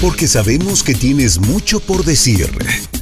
porque 0.00 0.28
sabemos 0.28 0.82
que 0.82 0.94
tienes 0.94 1.38
mucho 1.38 1.80
por 1.80 2.04
decir. 2.04 2.50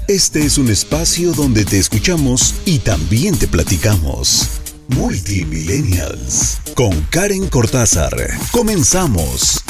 Este 0.09 0.45
es 0.45 0.59
un 0.59 0.71
espacio 0.71 1.33
donde 1.33 1.65
te 1.65 1.79
escuchamos 1.79 2.55
y 2.65 2.79
también 2.79 3.37
te 3.37 3.49
platicamos. 3.49 4.49
Multimillennials 4.89 6.59
con 6.75 7.01
Karen 7.11 7.49
Cortázar. 7.49 8.15
Comenzamos. 8.53 9.63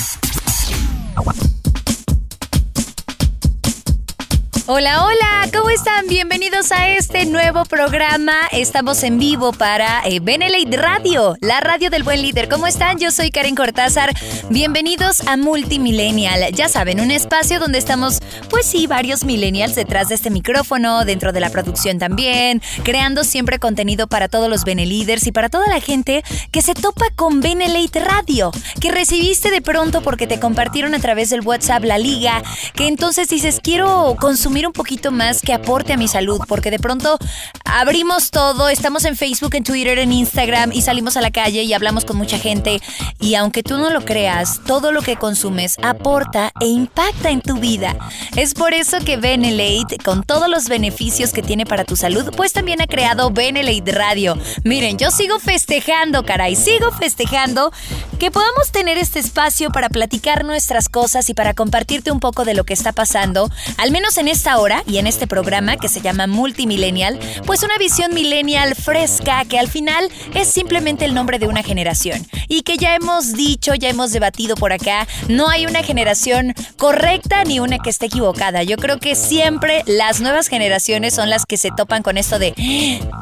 Hola, 4.66 5.04
hola, 5.04 5.50
¿cómo 5.52 5.68
están? 5.68 6.06
Bienvenidos 6.08 6.72
a 6.72 6.88
este 6.88 7.26
nuevo 7.26 7.66
programa. 7.66 8.32
Estamos 8.50 9.02
en 9.02 9.18
vivo 9.18 9.52
para 9.52 10.00
eh, 10.06 10.22
Radio, 10.70 11.36
la 11.42 11.60
radio 11.60 11.90
del 11.90 12.02
buen 12.02 12.22
líder. 12.22 12.48
¿Cómo 12.48 12.66
están? 12.66 12.98
Yo 12.98 13.10
soy 13.10 13.30
Karen 13.30 13.56
Cortázar. 13.56 14.14
Bienvenidos 14.48 15.20
a 15.28 15.36
Multimillennial. 15.36 16.50
Ya 16.54 16.70
saben, 16.70 17.00
un 17.00 17.10
espacio 17.10 17.60
donde 17.60 17.76
estamos, 17.76 18.20
pues 18.48 18.64
sí, 18.64 18.86
varios 18.86 19.24
millennials 19.24 19.74
detrás 19.74 20.08
de 20.08 20.14
este 20.14 20.30
micrófono, 20.30 21.04
dentro 21.04 21.32
de 21.32 21.40
la 21.40 21.50
producción 21.50 21.98
también, 21.98 22.62
creando 22.84 23.22
siempre 23.22 23.58
contenido 23.58 24.06
para 24.06 24.28
todos 24.28 24.48
los 24.48 24.64
Benelíderes 24.64 25.26
y 25.26 25.32
para 25.32 25.50
toda 25.50 25.66
la 25.66 25.80
gente 25.80 26.24
que 26.52 26.62
se 26.62 26.72
topa 26.72 27.04
con 27.14 27.42
Benelate 27.42 28.00
Radio, 28.00 28.50
que 28.80 28.90
recibiste 28.90 29.50
de 29.50 29.60
pronto 29.60 30.00
porque 30.00 30.26
te 30.26 30.40
compartieron 30.40 30.94
a 30.94 31.00
través 31.00 31.28
del 31.28 31.42
WhatsApp 31.42 31.84
la 31.84 31.98
liga, 31.98 32.42
que 32.74 32.86
entonces 32.86 33.28
dices, 33.28 33.60
quiero 33.62 34.16
consumir 34.18 34.53
un 34.62 34.72
poquito 34.72 35.10
más 35.10 35.42
que 35.42 35.52
aporte 35.52 35.92
a 35.92 35.96
mi 35.96 36.06
salud, 36.06 36.40
porque 36.46 36.70
de 36.70 36.78
pronto 36.78 37.18
abrimos 37.64 38.30
todo, 38.30 38.68
estamos 38.68 39.04
en 39.04 39.16
Facebook, 39.16 39.54
en 39.56 39.64
Twitter, 39.64 39.98
en 39.98 40.12
Instagram 40.12 40.70
y 40.72 40.82
salimos 40.82 41.16
a 41.16 41.20
la 41.20 41.30
calle 41.30 41.64
y 41.64 41.72
hablamos 41.72 42.04
con 42.04 42.16
mucha 42.16 42.38
gente 42.38 42.80
y 43.18 43.34
aunque 43.34 43.62
tú 43.62 43.76
no 43.78 43.90
lo 43.90 44.04
creas, 44.04 44.60
todo 44.66 44.92
lo 44.92 45.02
que 45.02 45.16
consumes 45.16 45.76
aporta 45.82 46.52
e 46.60 46.66
impacta 46.66 47.30
en 47.30 47.40
tu 47.40 47.56
vida. 47.56 47.96
Es 48.36 48.54
por 48.54 48.74
eso 48.74 48.98
que 49.04 49.16
Benelate, 49.16 49.98
con 50.04 50.22
todos 50.22 50.48
los 50.48 50.68
beneficios 50.68 51.32
que 51.32 51.42
tiene 51.42 51.66
para 51.66 51.84
tu 51.84 51.96
salud, 51.96 52.32
pues 52.36 52.52
también 52.52 52.80
ha 52.80 52.86
creado 52.86 53.30
Benelate 53.30 53.92
Radio. 53.92 54.38
Miren, 54.62 54.98
yo 54.98 55.10
sigo 55.10 55.38
festejando, 55.40 56.24
caray, 56.24 56.54
sigo 56.54 56.92
festejando 56.92 57.72
que 58.18 58.30
podamos 58.30 58.70
tener 58.70 58.98
este 58.98 59.18
espacio 59.18 59.70
para 59.70 59.88
platicar 59.88 60.44
nuestras 60.44 60.88
cosas 60.88 61.28
y 61.28 61.34
para 61.34 61.54
compartirte 61.54 62.12
un 62.12 62.20
poco 62.20 62.44
de 62.44 62.54
lo 62.54 62.64
que 62.64 62.72
está 62.72 62.92
pasando, 62.92 63.50
al 63.76 63.90
menos 63.90 64.16
en 64.16 64.28
este 64.28 64.44
hora 64.52 64.82
y 64.86 64.98
en 64.98 65.06
este 65.06 65.26
programa 65.26 65.76
que 65.76 65.88
se 65.88 66.00
llama 66.00 66.26
Multimillennial, 66.26 67.18
pues 67.46 67.62
una 67.62 67.76
visión 67.78 68.12
millennial 68.12 68.74
fresca 68.74 69.44
que 69.46 69.58
al 69.58 69.68
final 69.68 70.10
es 70.34 70.48
simplemente 70.48 71.04
el 71.04 71.14
nombre 71.14 71.38
de 71.38 71.46
una 71.46 71.62
generación 71.62 72.26
y 72.48 72.62
que 72.62 72.76
ya 72.76 72.94
hemos 72.94 73.32
dicho, 73.32 73.74
ya 73.74 73.88
hemos 73.88 74.12
debatido 74.12 74.54
por 74.54 74.72
acá, 74.72 75.08
no 75.28 75.48
hay 75.48 75.66
una 75.66 75.82
generación 75.82 76.54
correcta 76.76 77.44
ni 77.44 77.58
una 77.58 77.78
que 77.78 77.90
esté 77.90 78.06
equivocada. 78.06 78.62
Yo 78.62 78.76
creo 78.76 78.98
que 78.98 79.14
siempre 79.14 79.82
las 79.86 80.20
nuevas 80.20 80.48
generaciones 80.48 81.14
son 81.14 81.30
las 81.30 81.46
que 81.46 81.56
se 81.56 81.70
topan 81.70 82.02
con 82.02 82.18
esto 82.18 82.38
de 82.38 82.54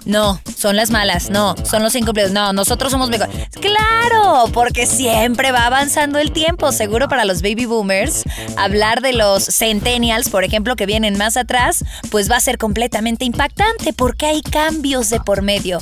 no, 0.04 0.40
son 0.56 0.76
las 0.76 0.90
malas, 0.90 1.30
no, 1.30 1.54
son 1.64 1.82
los 1.82 1.94
incompletos, 1.94 2.32
no, 2.32 2.52
nosotros 2.52 2.90
somos 2.90 3.08
mejores. 3.08 3.32
Claro, 3.60 4.46
porque 4.52 4.81
siempre 4.86 5.52
va 5.52 5.66
avanzando 5.66 6.18
el 6.18 6.32
tiempo, 6.32 6.72
seguro 6.72 7.08
para 7.08 7.24
los 7.24 7.42
baby 7.42 7.66
boomers, 7.66 8.24
hablar 8.56 9.00
de 9.00 9.12
los 9.12 9.44
centennials, 9.44 10.28
por 10.28 10.44
ejemplo, 10.44 10.76
que 10.76 10.86
vienen 10.86 11.16
más 11.16 11.36
atrás, 11.36 11.84
pues 12.10 12.30
va 12.30 12.36
a 12.36 12.40
ser 12.40 12.58
completamente 12.58 13.24
impactante 13.24 13.92
porque 13.92 14.26
hay 14.26 14.42
cambios 14.42 15.10
de 15.10 15.20
por 15.20 15.42
medio. 15.42 15.78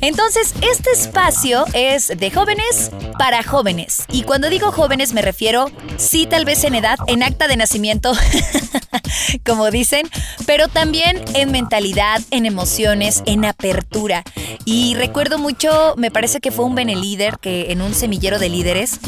Entonces, 0.00 0.54
este 0.62 0.90
espacio 0.92 1.64
es 1.72 2.08
de 2.08 2.30
jóvenes 2.30 2.90
para 3.18 3.42
jóvenes. 3.42 4.04
Y 4.10 4.22
cuando 4.22 4.48
digo 4.48 4.72
jóvenes 4.72 5.12
me 5.12 5.22
refiero, 5.22 5.70
sí, 5.96 6.26
tal 6.26 6.44
vez 6.44 6.64
en 6.64 6.74
edad, 6.74 6.98
en 7.06 7.22
acta 7.22 7.48
de 7.48 7.56
nacimiento, 7.56 8.12
como 9.46 9.70
dicen, 9.70 10.08
pero 10.46 10.68
también 10.68 11.22
en 11.34 11.52
mentalidad, 11.52 12.20
en 12.30 12.46
emociones, 12.46 13.22
en 13.26 13.44
apertura. 13.44 14.24
Y 14.64 14.94
recuerdo 14.94 15.38
mucho, 15.38 15.94
me 15.96 16.10
parece 16.10 16.40
que 16.40 16.50
fue 16.50 16.64
un 16.64 16.74
Benelíder 16.74 17.38
que 17.38 17.72
en 17.72 17.80
un 17.82 17.94
semillero 17.94 18.38
de 18.38 18.48
líderes 18.48 19.00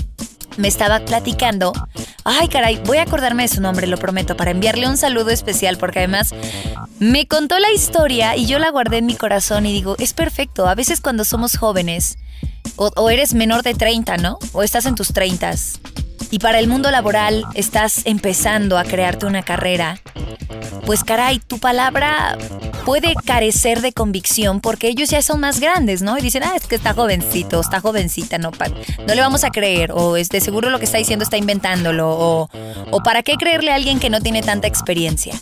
me 0.56 0.68
estaba 0.68 1.00
platicando. 1.00 1.72
Ay, 2.24 2.48
caray, 2.48 2.80
voy 2.84 2.98
a 2.98 3.02
acordarme 3.02 3.42
de 3.44 3.48
su 3.48 3.60
nombre, 3.60 3.86
lo 3.86 3.96
prometo, 3.96 4.36
para 4.36 4.50
enviarle 4.50 4.88
un 4.88 4.96
saludo 4.96 5.30
especial, 5.30 5.78
porque 5.78 6.00
además 6.00 6.34
me 6.98 7.26
contó 7.26 7.58
la 7.58 7.72
historia 7.72 8.36
y 8.36 8.46
yo 8.46 8.58
la 8.58 8.70
guardé 8.70 8.98
en 8.98 9.06
mi 9.06 9.14
corazón 9.14 9.66
y 9.66 9.72
digo, 9.72 9.96
es 9.98 10.12
perfecto. 10.12 10.68
A 10.68 10.74
veces 10.74 11.00
cuando 11.00 11.24
somos 11.24 11.56
jóvenes, 11.56 12.18
o, 12.76 13.10
eres 13.10 13.34
menor 13.34 13.62
de 13.62 13.74
30, 13.74 14.16
¿no? 14.18 14.38
O 14.52 14.62
estás 14.62 14.86
en 14.86 14.94
tus 14.94 15.12
30 15.12 15.54
y 16.30 16.38
para 16.38 16.58
el 16.58 16.68
mundo 16.68 16.90
laboral 16.90 17.44
estás 17.54 18.02
empezando 18.06 18.78
a 18.78 18.84
crearte 18.84 19.26
una 19.26 19.42
carrera, 19.42 20.00
pues 20.86 21.04
caray, 21.04 21.38
tu 21.38 21.58
palabra 21.58 22.36
puede 22.84 23.14
carecer 23.24 23.80
de 23.80 23.92
convicción 23.92 24.60
porque 24.60 24.88
ellos 24.88 25.10
ya 25.10 25.22
son 25.22 25.40
más 25.40 25.60
grandes, 25.60 26.02
¿no? 26.02 26.18
Y 26.18 26.22
dicen, 26.22 26.42
ah, 26.42 26.54
es 26.56 26.66
que 26.66 26.74
está 26.74 26.94
jovencito, 26.94 27.60
está 27.60 27.80
jovencita, 27.80 28.38
no, 28.38 28.50
no 29.06 29.14
le 29.14 29.20
vamos 29.20 29.44
a 29.44 29.50
creer, 29.50 29.92
o 29.92 30.16
es 30.16 30.28
de 30.28 30.40
seguro 30.40 30.70
lo 30.70 30.78
que 30.78 30.86
está 30.86 30.98
diciendo 30.98 31.22
está 31.22 31.36
inventándolo, 31.36 32.08
o, 32.10 32.50
o 32.90 33.02
para 33.02 33.22
qué 33.22 33.34
creerle 33.34 33.72
a 33.72 33.74
alguien 33.74 34.00
que 34.00 34.10
no 34.10 34.20
tiene 34.20 34.42
tanta 34.42 34.66
experiencia. 34.66 35.34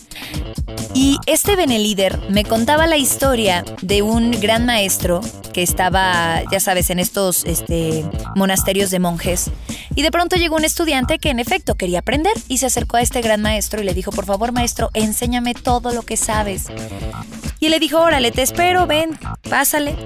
Y 0.94 1.18
este 1.26 1.54
Benelíder 1.54 2.18
me 2.28 2.44
contaba 2.44 2.86
la 2.86 2.96
historia 2.96 3.64
de 3.82 4.02
un 4.02 4.32
gran 4.32 4.66
maestro 4.66 5.20
que 5.52 5.62
estaba, 5.62 6.42
ya 6.50 6.60
sabes, 6.60 6.90
en 6.90 6.98
estos 6.98 7.44
este, 7.44 8.04
monasterios 8.34 8.90
de 8.90 8.98
monjes. 8.98 9.50
Y 9.98 10.02
de 10.02 10.12
pronto 10.12 10.36
llegó 10.36 10.54
un 10.54 10.64
estudiante 10.64 11.18
que 11.18 11.30
en 11.30 11.40
efecto 11.40 11.74
quería 11.74 11.98
aprender 11.98 12.32
y 12.46 12.58
se 12.58 12.66
acercó 12.66 12.98
a 12.98 13.02
este 13.02 13.20
gran 13.20 13.42
maestro 13.42 13.82
y 13.82 13.84
le 13.84 13.94
dijo, 13.94 14.12
por 14.12 14.26
favor 14.26 14.52
maestro, 14.52 14.90
enséñame 14.94 15.54
todo 15.54 15.92
lo 15.92 16.02
que 16.02 16.16
sabes. 16.16 16.66
Y 17.58 17.68
le 17.68 17.80
dijo, 17.80 17.98
órale, 17.98 18.30
te 18.30 18.42
espero, 18.42 18.86
ven, 18.86 19.18
pásale. 19.50 19.96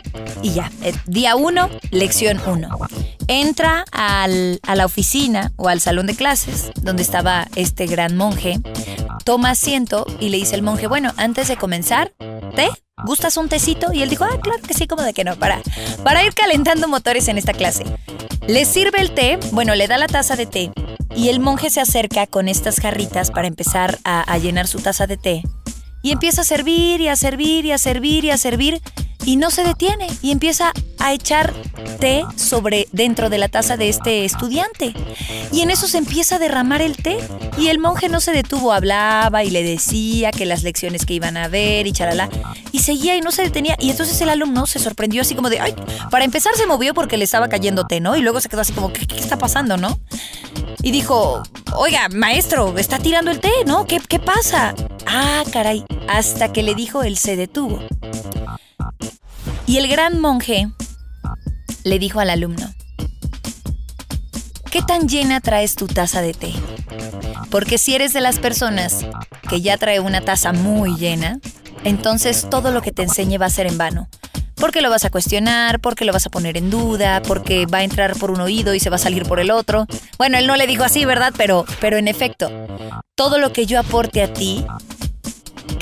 Y 0.40 0.54
ya, 0.54 0.72
eh, 0.82 0.94
día 1.04 1.36
uno, 1.36 1.68
lección 1.90 2.40
uno. 2.46 2.78
Entra 3.28 3.84
a 3.92 4.26
la 4.26 4.86
oficina 4.86 5.52
o 5.56 5.68
al 5.68 5.82
salón 5.82 6.06
de 6.06 6.16
clases 6.16 6.70
donde 6.80 7.02
estaba 7.02 7.46
este 7.54 7.84
gran 7.84 8.16
monje, 8.16 8.60
toma 9.24 9.50
asiento 9.50 10.06
y 10.20 10.28
le 10.28 10.38
dice 10.38 10.54
el 10.54 10.62
monje, 10.62 10.86
bueno, 10.86 11.12
antes 11.16 11.48
de 11.48 11.56
comenzar, 11.56 12.12
té, 12.54 12.68
¿gustas 13.04 13.36
un 13.36 13.48
tecito? 13.48 13.92
Y 13.92 14.02
él 14.02 14.10
dijo, 14.10 14.24
ah, 14.24 14.38
claro 14.42 14.62
que 14.62 14.74
sí, 14.74 14.86
como 14.86 15.02
de 15.02 15.14
que 15.14 15.24
no, 15.24 15.36
para, 15.36 15.60
para 16.02 16.24
ir 16.24 16.34
calentando 16.34 16.88
motores 16.88 17.28
en 17.28 17.38
esta 17.38 17.52
clase. 17.52 17.84
Le 18.46 18.64
sirve 18.64 19.00
el 19.00 19.12
té, 19.12 19.38
bueno, 19.52 19.74
le 19.74 19.86
da 19.86 19.98
la 19.98 20.08
taza 20.08 20.36
de 20.36 20.46
té 20.46 20.72
y 21.14 21.28
el 21.28 21.40
monje 21.40 21.70
se 21.70 21.80
acerca 21.80 22.26
con 22.26 22.48
estas 22.48 22.80
jarritas 22.80 23.30
para 23.30 23.48
empezar 23.48 23.98
a, 24.04 24.38
llenar 24.38 24.66
su 24.66 24.80
taza 24.80 25.06
de 25.06 25.16
té 25.16 25.42
y 26.02 26.10
empieza 26.10 26.40
a 26.40 26.44
servir 26.44 27.00
y 27.00 27.08
a 27.08 27.16
servir 27.16 27.64
y 27.64 27.72
a 27.72 27.78
servir 27.78 28.24
y 28.24 28.30
a 28.30 28.38
servir 28.38 28.80
no 29.36 29.50
se 29.50 29.64
detiene 29.64 30.08
y 30.20 30.30
empieza 30.30 30.72
a 30.98 31.12
echar 31.12 31.52
té 31.98 32.24
sobre 32.36 32.88
dentro 32.92 33.30
de 33.30 33.38
la 33.38 33.48
taza 33.48 33.76
de 33.76 33.88
este 33.88 34.24
estudiante. 34.24 34.94
Y 35.52 35.60
en 35.60 35.70
eso 35.70 35.88
se 35.88 35.98
empieza 35.98 36.36
a 36.36 36.38
derramar 36.38 36.80
el 36.82 36.96
té 36.96 37.18
y 37.58 37.68
el 37.68 37.78
monje 37.78 38.08
no 38.08 38.20
se 38.20 38.32
detuvo, 38.32 38.72
hablaba 38.72 39.44
y 39.44 39.50
le 39.50 39.62
decía 39.62 40.30
que 40.30 40.46
las 40.46 40.62
lecciones 40.62 41.06
que 41.06 41.14
iban 41.14 41.36
a 41.36 41.48
ver 41.48 41.86
y 41.86 41.92
charalá 41.92 42.28
y 42.72 42.80
seguía 42.80 43.16
y 43.16 43.20
no 43.20 43.32
se 43.32 43.42
detenía 43.42 43.76
y 43.78 43.90
entonces 43.90 44.20
el 44.20 44.28
alumno 44.28 44.66
se 44.66 44.78
sorprendió 44.78 45.22
así 45.22 45.34
como 45.34 45.50
de, 45.50 45.60
ay, 45.60 45.74
para 46.10 46.24
empezar 46.24 46.54
se 46.56 46.66
movió 46.66 46.94
porque 46.94 47.16
le 47.16 47.24
estaba 47.24 47.48
cayendo 47.48 47.86
té, 47.86 48.00
¿no? 48.00 48.16
Y 48.16 48.22
luego 48.22 48.40
se 48.40 48.48
quedó 48.48 48.60
así 48.60 48.72
como, 48.72 48.92
¿qué, 48.92 49.06
qué 49.06 49.18
está 49.18 49.38
pasando, 49.38 49.76
no? 49.76 49.98
Y 50.82 50.90
dijo, 50.90 51.42
oiga, 51.76 52.08
maestro, 52.08 52.76
está 52.78 52.98
tirando 52.98 53.30
el 53.30 53.40
té, 53.40 53.52
¿no? 53.66 53.86
¿Qué, 53.86 54.00
qué 54.00 54.18
pasa? 54.18 54.74
Ah, 55.06 55.42
caray, 55.52 55.84
hasta 56.08 56.52
que 56.52 56.62
le 56.62 56.74
dijo 56.74 57.02
él 57.02 57.16
se 57.16 57.36
detuvo. 57.36 57.80
Y 59.72 59.78
el 59.78 59.88
gran 59.88 60.20
monje 60.20 60.68
le 61.82 61.98
dijo 61.98 62.20
al 62.20 62.28
alumno, 62.28 62.74
¿qué 64.70 64.82
tan 64.82 65.08
llena 65.08 65.40
traes 65.40 65.76
tu 65.76 65.86
taza 65.86 66.20
de 66.20 66.34
té? 66.34 66.52
Porque 67.48 67.78
si 67.78 67.94
eres 67.94 68.12
de 68.12 68.20
las 68.20 68.38
personas 68.38 69.06
que 69.48 69.62
ya 69.62 69.78
trae 69.78 69.98
una 69.98 70.20
taza 70.20 70.52
muy 70.52 70.96
llena, 70.96 71.40
entonces 71.84 72.50
todo 72.50 72.70
lo 72.70 72.82
que 72.82 72.92
te 72.92 73.02
enseñe 73.02 73.38
va 73.38 73.46
a 73.46 73.48
ser 73.48 73.66
en 73.66 73.78
vano. 73.78 74.10
Porque 74.56 74.82
lo 74.82 74.90
vas 74.90 75.06
a 75.06 75.10
cuestionar, 75.10 75.80
porque 75.80 76.04
lo 76.04 76.12
vas 76.12 76.26
a 76.26 76.30
poner 76.30 76.58
en 76.58 76.68
duda, 76.68 77.22
porque 77.22 77.64
va 77.64 77.78
a 77.78 77.84
entrar 77.84 78.14
por 78.16 78.30
un 78.30 78.42
oído 78.42 78.74
y 78.74 78.80
se 78.80 78.90
va 78.90 78.96
a 78.96 78.98
salir 78.98 79.22
por 79.22 79.40
el 79.40 79.50
otro. 79.50 79.86
Bueno, 80.18 80.36
él 80.36 80.46
no 80.46 80.56
le 80.56 80.66
dijo 80.66 80.84
así, 80.84 81.06
¿verdad? 81.06 81.32
Pero, 81.38 81.64
pero 81.80 81.96
en 81.96 82.08
efecto, 82.08 82.50
todo 83.14 83.38
lo 83.38 83.54
que 83.54 83.64
yo 83.64 83.80
aporte 83.80 84.22
a 84.22 84.34
ti 84.34 84.66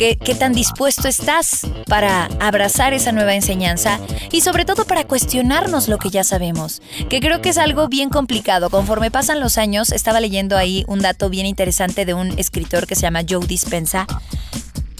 ¿Qué, 0.00 0.16
tan 0.16 0.54
dispuesto 0.54 1.08
estás 1.08 1.66
para 1.86 2.24
abrazar 2.40 2.94
esa 2.94 3.12
nueva 3.12 3.34
enseñanza 3.34 4.00
y 4.32 4.40
sobre 4.40 4.64
todo 4.64 4.86
para 4.86 5.04
cuestionarnos 5.04 5.88
lo 5.88 5.98
que 5.98 6.08
ya 6.08 6.24
sabemos? 6.24 6.80
Que 7.10 7.20
creo 7.20 7.42
que 7.42 7.50
es 7.50 7.58
algo 7.58 7.86
bien 7.86 8.08
complicado. 8.08 8.70
Conforme 8.70 9.10
pasan 9.10 9.40
los 9.40 9.58
años, 9.58 9.92
estaba 9.92 10.20
leyendo 10.20 10.56
ahí 10.56 10.86
un 10.88 11.00
dato 11.00 11.28
bien 11.28 11.44
interesante 11.44 12.06
de 12.06 12.14
un 12.14 12.38
escritor 12.38 12.86
que 12.86 12.94
se 12.94 13.02
llama 13.02 13.24
Joe 13.28 13.46
Dispensa 13.46 14.06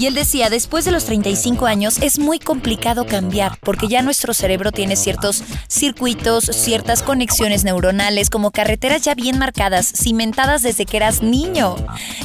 Y 0.01 0.07
él 0.07 0.15
decía, 0.15 0.49
después 0.49 0.87
de 0.87 0.93
los 0.93 1.05
35 1.05 1.67
años 1.67 1.99
es 2.01 2.19
muy 2.19 2.39
complicado 2.39 3.05
cambiar 3.05 3.59
porque 3.61 3.87
ya 3.87 4.01
nuestro 4.01 4.33
cerebro 4.33 4.73
tiene 4.73 4.97
ciertos 4.97 5.45
circuitos, 5.69 6.45
ciertas 6.47 7.03
conexiones 7.03 7.65
neuronales 7.65 8.31
como 8.31 8.51
carreteras 8.51 9.03
ya 9.03 9.15
bien 9.15 9.39
marcadas, 9.39 9.93
cimentadas 9.95 10.63
desde 10.63 10.87
que 10.87 10.97
eras 10.97 11.23
niño. 11.23 11.77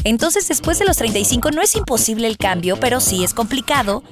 Entonces 0.05 0.47
después 0.47 0.79
de 0.79 0.85
los 0.85 0.95
35 0.95 1.51
no 1.51 1.61
es 1.61 1.75
imposible 1.75 2.27
el 2.27 2.37
cambio, 2.37 2.79
pero 2.79 3.01
sí 3.01 3.25
es 3.25 3.33
complicado 3.33 4.03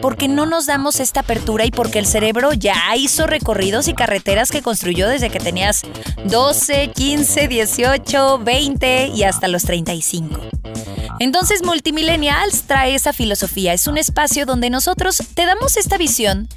porque 0.00 0.28
no 0.28 0.46
nos 0.46 0.66
damos 0.66 1.00
esta 1.00 1.18
apertura 1.18 1.64
y 1.64 1.72
porque 1.72 1.98
el 1.98 2.06
cerebro 2.06 2.52
ya 2.52 2.76
hizo 2.96 3.26
recorridos 3.26 3.88
y 3.88 3.94
carreteras 3.94 4.52
que 4.52 4.62
construyó 4.62 5.08
desde 5.08 5.28
que 5.28 5.40
tenías 5.40 5.82
12, 6.26 6.92
15, 6.94 7.48
18, 7.48 8.38
20 8.38 9.08
y 9.08 9.24
hasta 9.24 9.48
los 9.48 9.64
35. 9.64 10.40
Entonces 11.20 11.64
Multimillennials 11.64 12.62
trae 12.62 12.94
esa 12.94 13.07
filosofía. 13.12 13.72
Es 13.72 13.86
un 13.86 13.98
espacio 13.98 14.46
donde 14.46 14.70
nosotros 14.70 15.22
te 15.34 15.46
damos 15.46 15.76
esta 15.76 15.98
visión 15.98 16.48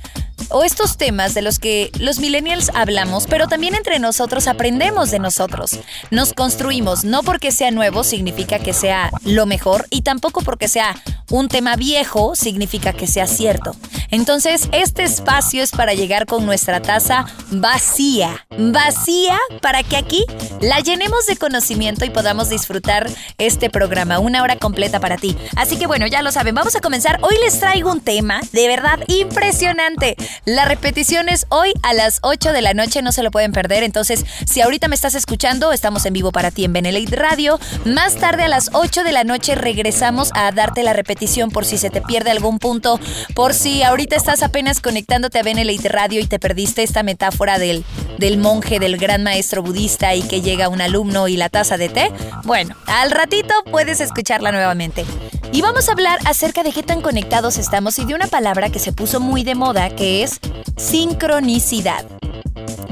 o 0.52 0.64
estos 0.64 0.98
temas 0.98 1.34
de 1.34 1.42
los 1.42 1.60
que 1.60 1.92
los 2.00 2.20
millennials 2.20 2.72
hablamos, 2.74 3.28
pero 3.28 3.48
también 3.48 3.76
entre 3.76 4.00
nosotros 4.00 4.48
aprendemos 4.48 5.12
de 5.12 5.20
nosotros. 5.20 5.80
Nos 6.10 6.34
construimos, 6.34 7.04
no 7.04 7.24
porque 7.24 7.52
sea 7.52 7.72
nuevo 7.72 8.04
significa 8.04 8.60
que 8.60 8.74
sea 8.74 9.12
lo 9.24 9.46
mejor 9.46 9.88
y 9.90 10.02
tampoco 10.02 10.42
porque 10.42 10.68
sea 10.68 10.96
un 11.30 11.48
tema 11.48 11.76
viejo 11.76 12.36
significa 12.36 12.94
que 12.94 13.08
sea 13.08 13.28
cierto. 13.28 13.76
Entonces, 14.10 14.68
este 14.74 15.04
espacio 15.04 15.64
es 15.64 15.72
para 15.72 15.94
llegar 15.94 16.26
con 16.26 16.46
nuestra 16.46 16.82
taza 16.82 17.26
vacía, 17.50 18.46
vacía 18.58 19.40
para 19.62 19.84
que 19.84 19.96
aquí 19.96 20.26
la 20.60 20.80
llenemos 20.82 21.26
de 21.28 21.38
conocimiento 21.38 22.04
y 22.04 22.10
podamos 22.10 22.50
disfrutar 22.50 23.10
este 23.38 23.70
programa, 23.70 24.20
una 24.20 24.44
hora 24.44 24.58
completa 24.58 25.00
para 25.00 25.18
ti. 25.18 25.38
Así 25.56 25.78
que 25.78 25.88
bueno, 25.88 26.08
ya 26.08 26.22
lo 26.22 26.32
saben, 26.32 26.54
vamos 26.54 26.76
a 26.76 26.82
comenzar. 26.82 27.20
Hoy 27.22 27.36
les 27.44 27.60
traigo 27.60 27.92
un 27.92 28.02
tema 28.02 28.42
de 28.52 28.68
verdad 28.68 29.00
impresionante. 29.08 30.18
La 30.46 30.66
repetición 30.66 31.30
es 31.30 31.46
hoy 31.50 31.72
a 31.84 31.94
las 31.94 32.18
8 32.24 32.52
de 32.52 32.64
la 32.64 32.74
noche, 32.74 33.04
no 33.04 33.12
se 33.12 33.22
lo 33.22 33.30
pueden 33.30 33.52
perder. 33.52 33.84
Entonces, 33.84 34.26
si 34.48 34.62
ahorita 34.62 34.88
me 34.88 34.96
estás 34.96 35.14
escuchando, 35.14 35.72
estamos 35.72 36.04
en 36.08 36.14
vivo 36.14 36.32
para 36.32 36.50
ti 36.50 36.66
en 36.66 36.74
Benelite 36.74 37.16
Radio. 37.16 37.60
Más 37.86 38.16
tarde 38.16 38.44
a 38.44 38.48
las 38.48 38.72
8 38.74 39.04
de 39.04 39.12
la 39.12 39.24
noche 39.24 39.54
regresamos 39.54 40.32
a 40.34 40.52
darte 40.52 40.82
la 40.82 40.94
repetición 40.94 41.52
por 41.52 41.64
si 41.66 41.78
se 41.78 41.92
te 41.92 42.02
pierde 42.02 42.32
algún 42.32 42.58
punto, 42.58 43.00
por 43.36 43.54
si 43.54 43.84
ahorita 43.84 44.16
estás 44.16 44.42
apenas 44.42 44.82
conectándote 44.82 45.38
a 45.38 45.44
Benelite 45.44 45.90
Radio 45.90 46.20
y 46.20 46.26
te 46.26 46.40
perdiste 46.40 46.82
esta 46.82 47.04
metáfora 47.04 47.60
del, 47.60 47.86
del 48.18 48.40
monje, 48.40 48.80
del 48.80 48.98
gran 48.98 49.22
maestro 49.22 49.62
budista 49.62 50.16
y 50.16 50.24
que 50.24 50.42
llega 50.42 50.70
un 50.70 50.82
alumno 50.82 51.28
y 51.28 51.38
la 51.38 51.50
taza 51.50 51.78
de 51.78 51.90
té, 51.90 52.12
bueno, 52.46 52.76
al 52.88 53.12
ratito 53.12 53.54
puedes 53.70 54.02
escucharla 54.02 54.52
nuevamente. 54.52 55.06
Y 55.54 55.62
vamos 55.62 55.90
a 55.90 55.92
hablar 55.92 56.18
acerca 56.26 56.64
de 56.64 56.72
qué 56.72 56.82
tan 56.82 57.02
conectados 57.02 57.58
estamos 57.58 58.00
y 58.00 58.06
de 58.06 58.16
una 58.16 58.28
palabra 58.28 58.70
que 58.70 58.80
se 58.80 58.94
puso 58.94 59.20
muy 59.20 59.44
de 59.44 59.54
moda 59.54 59.90
que 59.94 60.24
es 60.24 60.40
sincronicidad. 60.78 62.06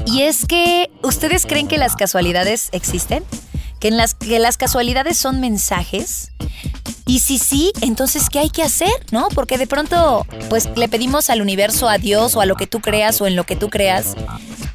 Y 0.04 0.22
es 0.22 0.44
que, 0.44 0.90
¿ustedes 1.02 1.46
creen 1.46 1.68
que 1.68 1.78
las 1.78 1.96
casualidades 1.96 2.68
existen? 2.72 3.24
¿Que, 3.78 3.88
en 3.88 3.96
las, 3.96 4.14
que 4.14 4.38
las 4.38 4.58
casualidades 4.58 5.16
son 5.16 5.40
mensajes? 5.40 6.32
Y 7.06 7.20
si 7.20 7.38
sí, 7.38 7.72
entonces, 7.80 8.28
¿qué 8.30 8.38
hay 8.38 8.50
que 8.50 8.62
hacer? 8.62 8.92
¿No? 9.10 9.28
Porque 9.34 9.58
de 9.58 9.66
pronto, 9.66 10.26
pues 10.48 10.68
le 10.76 10.88
pedimos 10.88 11.30
al 11.30 11.42
universo, 11.42 11.88
a 11.88 11.98
Dios 11.98 12.36
o 12.36 12.40
a 12.40 12.46
lo 12.46 12.56
que 12.56 12.66
tú 12.66 12.80
creas 12.80 13.20
o 13.20 13.26
en 13.26 13.36
lo 13.36 13.44
que 13.44 13.56
tú 13.56 13.68
creas, 13.68 14.16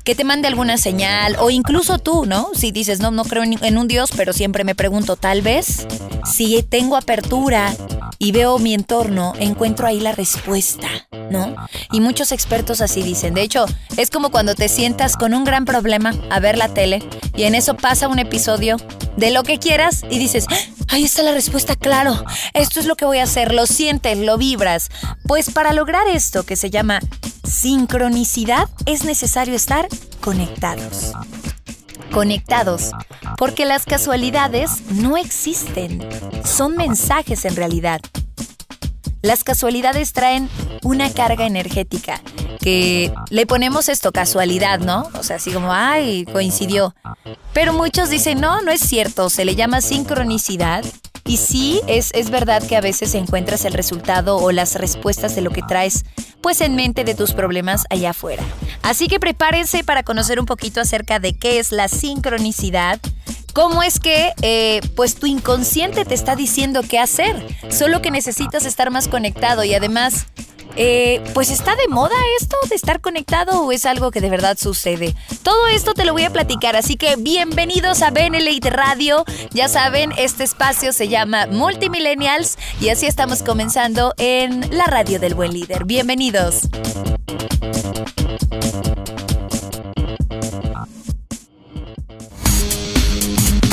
que 0.06 0.16
te 0.16 0.24
mande 0.24 0.48
alguna 0.48 0.78
señal 0.78 1.36
o 1.40 1.50
incluso 1.50 1.98
tú, 1.98 2.26
¿no? 2.26 2.50
Si 2.54 2.72
dices, 2.72 3.00
no, 3.00 3.10
no 3.10 3.26
creo 3.26 3.44
en, 3.44 3.78
un 3.78 3.88
Dios, 3.88 4.12
pero 4.16 4.34
siempre 4.34 4.64
me 4.64 4.76
pregunto, 4.76 5.16
tal 5.16 5.42
vez, 5.42 5.88
si 6.32 6.62
tengo 6.62 6.96
apertura 6.96 7.74
y 8.20 8.32
veo 8.32 8.60
mi 8.60 8.76
entorno, 8.76 9.34
encuentro 9.40 9.88
ahí 9.88 10.00
la 10.00 10.12
respuesta, 10.12 10.88
¿no? 11.32 11.56
Y 11.92 12.02
muchos 12.02 12.32
expertos 12.32 12.82
así 12.82 13.02
dicen. 13.02 13.34
De 13.34 13.42
hecho, 13.42 13.66
es 13.98 14.12
como 14.12 14.30
cuando 14.30 14.54
te 14.54 14.70
sientas 14.70 15.18
con 15.18 15.34
un 15.34 15.44
gran 15.44 15.66
problema 15.66 16.14
a 16.30 16.40
ver 16.40 16.58
la 16.58 16.70
tele 16.70 17.04
y 17.36 17.44
en 17.44 17.56
eso 17.56 17.76
pasa 17.76 18.08
un 18.08 18.20
episodio 18.20 18.78
de 19.18 19.32
lo 19.32 19.42
que 19.42 19.58
quieras 19.58 20.04
y 20.10 20.20
dices, 20.20 20.46
¡Ah! 20.50 20.75
Ahí 20.88 21.04
está 21.04 21.24
la 21.24 21.34
respuesta, 21.34 21.76
claro. 21.76 22.24
Esto 22.54 22.80
es 22.80 22.86
lo 22.86 22.96
que 22.96 23.06
voy 23.06 23.18
a 23.18 23.24
hacer, 23.24 23.54
lo 23.54 23.66
sientes, 23.66 24.18
lo 24.18 24.38
vibras. 24.38 24.90
Pues 25.28 25.52
para 25.52 25.74
lograr 25.74 26.08
esto 26.08 26.44
que 26.44 26.56
se 26.56 26.70
llama 26.70 27.00
sincronicidad 27.44 28.70
es 28.86 29.04
necesario 29.04 29.56
estar 29.56 29.88
conectados. 30.22 31.14
Conectados, 32.12 32.92
porque 33.38 33.66
las 33.66 33.86
casualidades 33.86 34.84
no 34.92 35.18
existen, 35.18 36.08
son 36.46 36.76
mensajes 36.78 37.44
en 37.46 37.56
realidad. 37.56 38.00
Las 39.26 39.44
casualidades 39.44 40.14
traen 40.14 40.48
una 40.84 41.12
carga 41.12 41.48
energética 41.48 42.22
que 42.62 43.12
le 43.32 43.48
ponemos 43.48 43.90
esto 43.90 44.12
casualidad, 44.12 44.78
¿no? 44.78 45.10
O 45.18 45.24
sea, 45.24 45.38
así 45.38 45.52
como, 45.52 45.74
ay, 45.74 46.26
coincidió. 46.26 46.94
Pero 47.52 47.74
muchos 47.74 48.12
dicen, 48.12 48.40
no, 48.40 48.62
no 48.62 48.72
es 48.72 48.82
cierto, 48.82 49.32
se 49.32 49.44
le 49.44 49.56
llama 49.56 49.82
sincronicidad. 49.82 50.86
Y 51.26 51.38
sí, 51.38 51.82
es, 51.88 52.12
es 52.14 52.30
verdad 52.30 52.62
que 52.62 52.78
a 52.78 52.82
veces 52.82 53.16
encuentras 53.16 53.66
el 53.66 53.74
resultado 53.74 54.38
o 54.38 54.52
las 54.52 54.76
respuestas 54.76 55.34
de 55.34 55.42
lo 55.42 55.50
que 55.50 55.64
traes 55.64 56.06
pues 56.42 56.62
en 56.62 56.76
mente 56.76 57.04
de 57.04 57.16
tus 57.16 57.34
problemas 57.34 57.86
allá 57.90 58.12
afuera. 58.12 58.44
Así 58.84 59.08
que 59.08 59.20
prepárense 59.20 59.84
para 59.84 60.04
conocer 60.04 60.40
un 60.40 60.46
poquito 60.46 60.82
acerca 60.82 61.18
de 61.18 61.36
qué 61.36 61.58
es 61.58 61.72
la 61.72 61.88
sincronicidad, 61.88 63.02
cómo 63.56 63.82
es 63.82 64.02
que 64.02 64.34
eh, 64.42 64.82
pues 64.98 65.16
tu 65.16 65.26
inconsciente 65.26 66.04
te 66.04 66.14
está 66.14 66.36
diciendo 66.36 66.82
qué 66.88 67.00
hacer, 67.00 67.42
solo 67.70 68.02
que 68.02 68.12
necesitas 68.12 68.66
estar 68.66 68.92
más 68.92 69.08
conectado 69.08 69.64
y 69.64 69.74
además... 69.74 70.28
Eh, 70.78 71.24
pues 71.34 71.52
está 71.52 71.74
de 71.78 71.88
moda 71.88 72.16
esto 72.42 72.58
de 72.68 72.76
estar 72.76 73.00
conectado 73.00 73.62
o 73.62 73.72
es 73.72 73.86
algo 73.86 74.12
que 74.12 74.20
de 74.20 74.30
verdad 74.30 74.58
sucede. 74.60 75.16
Todo 75.42 75.68
esto 75.68 75.94
te 75.94 76.04
lo 76.04 76.12
voy 76.12 76.26
a 76.26 76.34
platicar, 76.34 76.76
así 76.76 76.98
que 76.98 77.16
bienvenidos 77.16 78.02
a 78.02 78.10
Benelite 78.10 78.72
Radio. 78.72 79.24
Ya 79.52 79.70
saben, 79.70 80.12
este 80.18 80.44
espacio 80.44 80.92
se 80.92 81.08
llama 81.08 81.48
Multimillennials 81.48 82.58
y 82.82 82.90
así 82.90 83.06
estamos 83.06 83.42
comenzando 83.42 84.14
en 84.18 84.76
la 84.76 84.84
radio 84.84 85.18
del 85.18 85.34
buen 85.34 85.54
líder. 85.54 85.86
Bienvenidos. 85.86 86.68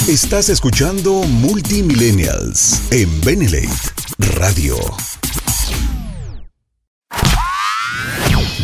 Estás 0.08 0.48
escuchando 0.48 1.22
Multimillennials 1.22 2.82
en 2.90 3.20
Benelate 3.20 3.68
Radio. 4.18 4.76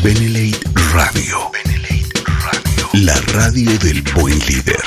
Benelate 0.02 0.58
Radio. 0.93 1.38
Radio. 2.43 2.88
La 2.93 3.14
radio 3.20 3.79
del 3.79 4.02
buen 4.17 4.37
líder. 4.49 4.82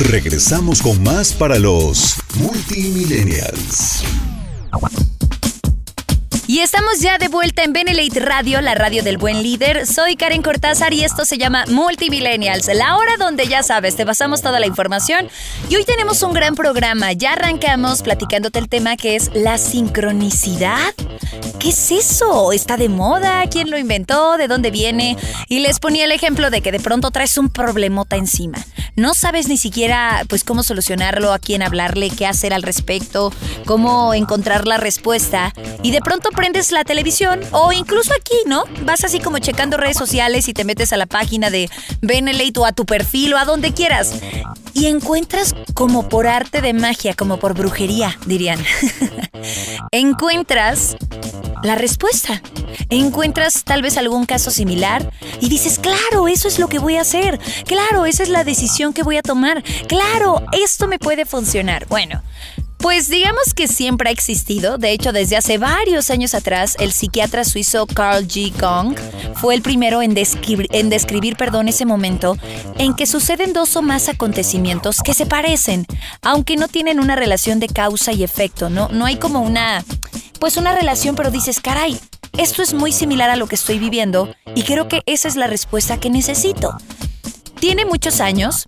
Regresamos 0.00 0.82
con 0.82 1.00
más 1.04 1.32
para 1.32 1.60
los 1.60 2.16
Multimillennials. 2.34 4.02
Y 6.46 6.58
estamos 6.58 7.00
ya 7.00 7.18
de 7.18 7.28
vuelta 7.28 7.62
en 7.62 7.72
Benelate 7.72 8.18
Radio, 8.18 8.60
la 8.60 8.74
radio 8.74 9.04
del 9.04 9.16
buen 9.16 9.42
líder. 9.42 9.86
Soy 9.86 10.16
Karen 10.16 10.42
Cortázar 10.42 10.92
y 10.92 11.04
esto 11.04 11.24
se 11.24 11.38
llama 11.38 11.64
Multimillennials, 11.68 12.66
la 12.74 12.96
hora 12.96 13.16
donde 13.16 13.46
ya 13.46 13.62
sabes, 13.62 13.94
te 13.94 14.04
pasamos 14.04 14.42
toda 14.42 14.58
la 14.58 14.66
información. 14.66 15.28
Y 15.68 15.76
hoy 15.76 15.84
tenemos 15.84 16.22
un 16.22 16.32
gran 16.32 16.56
programa. 16.56 17.12
Ya 17.12 17.34
arrancamos 17.34 18.02
platicándote 18.02 18.58
el 18.58 18.68
tema 18.68 18.96
que 18.96 19.14
es 19.14 19.30
la 19.34 19.56
sincronicidad. 19.56 20.92
¿Qué 21.62 21.68
es 21.68 21.92
eso? 21.92 22.50
¿Está 22.50 22.76
de 22.76 22.88
moda? 22.88 23.44
¿Quién 23.48 23.70
lo 23.70 23.78
inventó? 23.78 24.36
¿De 24.36 24.48
dónde 24.48 24.72
viene? 24.72 25.16
Y 25.48 25.60
les 25.60 25.78
ponía 25.78 26.06
el 26.06 26.10
ejemplo 26.10 26.50
de 26.50 26.60
que 26.60 26.72
de 26.72 26.80
pronto 26.80 27.12
traes 27.12 27.38
un 27.38 27.50
problemota 27.50 28.16
encima. 28.16 28.58
No 28.96 29.14
sabes 29.14 29.46
ni 29.46 29.56
siquiera 29.56 30.24
pues 30.28 30.42
cómo 30.42 30.64
solucionarlo, 30.64 31.32
a 31.32 31.38
quién 31.38 31.62
hablarle, 31.62 32.10
qué 32.10 32.26
hacer 32.26 32.52
al 32.52 32.64
respecto, 32.64 33.32
cómo 33.64 34.12
encontrar 34.12 34.66
la 34.66 34.76
respuesta. 34.76 35.54
Y 35.84 35.92
de 35.92 36.00
pronto 36.00 36.30
prendes 36.30 36.72
la 36.72 36.82
televisión 36.82 37.38
o 37.52 37.72
incluso 37.72 38.12
aquí, 38.12 38.34
¿no? 38.44 38.64
Vas 38.84 39.04
así 39.04 39.20
como 39.20 39.38
checando 39.38 39.76
redes 39.76 39.96
sociales 39.96 40.48
y 40.48 40.54
te 40.54 40.64
metes 40.64 40.92
a 40.92 40.96
la 40.96 41.06
página 41.06 41.48
de 41.48 41.70
Benelete 42.00 42.58
o 42.58 42.66
a 42.66 42.72
tu 42.72 42.86
perfil 42.86 43.34
o 43.34 43.38
a 43.38 43.44
donde 43.44 43.72
quieras. 43.72 44.20
Y 44.74 44.86
encuentras 44.86 45.54
como 45.74 46.08
por 46.08 46.26
arte 46.26 46.60
de 46.60 46.72
magia, 46.72 47.14
como 47.14 47.36
por 47.38 47.54
brujería, 47.54 48.18
dirían. 48.26 48.58
encuentras 49.92 50.96
la 51.62 51.74
respuesta. 51.74 52.42
Encuentras 52.90 53.64
tal 53.64 53.82
vez 53.82 53.96
algún 53.96 54.26
caso 54.26 54.50
similar 54.50 55.12
y 55.40 55.48
dices, 55.48 55.78
claro, 55.78 56.28
eso 56.28 56.48
es 56.48 56.58
lo 56.58 56.68
que 56.68 56.78
voy 56.78 56.96
a 56.96 57.02
hacer. 57.02 57.38
Claro, 57.66 58.06
esa 58.06 58.22
es 58.22 58.28
la 58.28 58.44
decisión 58.44 58.92
que 58.92 59.02
voy 59.02 59.16
a 59.16 59.22
tomar. 59.22 59.62
Claro, 59.88 60.44
esto 60.52 60.86
me 60.88 60.98
puede 60.98 61.24
funcionar. 61.24 61.86
Bueno, 61.88 62.22
Pues 62.78 63.06
digamos 63.08 63.54
que 63.54 63.68
siempre 63.68 64.08
ha 64.08 64.12
existido. 64.12 64.76
De 64.76 64.90
hecho, 64.90 65.12
desde 65.12 65.36
hace 65.36 65.56
varios 65.56 66.10
años 66.10 66.34
atrás, 66.34 66.76
el 66.80 66.92
psiquiatra 66.92 67.44
suizo 67.44 67.86
Carl 67.86 68.26
G. 68.26 68.52
Gong 68.60 68.96
fue 69.36 69.54
el 69.54 69.62
primero 69.62 70.02
en, 70.02 70.14
describir, 70.14 70.66
en 70.72 70.90
describir 70.90 71.36
perdón, 71.36 71.68
ese 71.68 71.86
momento 71.86 72.36
en 72.78 72.94
que 72.94 73.06
suceden 73.06 73.52
dos 73.52 73.76
o 73.76 73.82
más 73.82 74.08
acontecimientos 74.08 75.00
que 75.00 75.14
se 75.14 75.26
parecen, 75.26 75.86
aunque 76.22 76.56
no 76.56 76.66
tienen 76.66 76.98
una 76.98 77.14
relación 77.14 77.60
de 77.60 77.68
causa 77.68 78.10
y 78.10 78.24
efecto. 78.24 78.68
No, 78.68 78.88
no 78.88 79.06
hay 79.06 79.14
como 79.14 79.42
una, 79.42 79.84
pues 80.42 80.56
una 80.56 80.74
relación, 80.74 81.14
pero 81.14 81.30
dices, 81.30 81.60
caray, 81.60 82.00
esto 82.36 82.64
es 82.64 82.74
muy 82.74 82.90
similar 82.90 83.30
a 83.30 83.36
lo 83.36 83.46
que 83.46 83.54
estoy 83.54 83.78
viviendo 83.78 84.28
y 84.56 84.64
creo 84.64 84.88
que 84.88 85.02
esa 85.06 85.28
es 85.28 85.36
la 85.36 85.46
respuesta 85.46 86.00
que 86.00 86.10
necesito. 86.10 86.76
Tiene 87.60 87.84
muchos 87.84 88.20
años, 88.20 88.66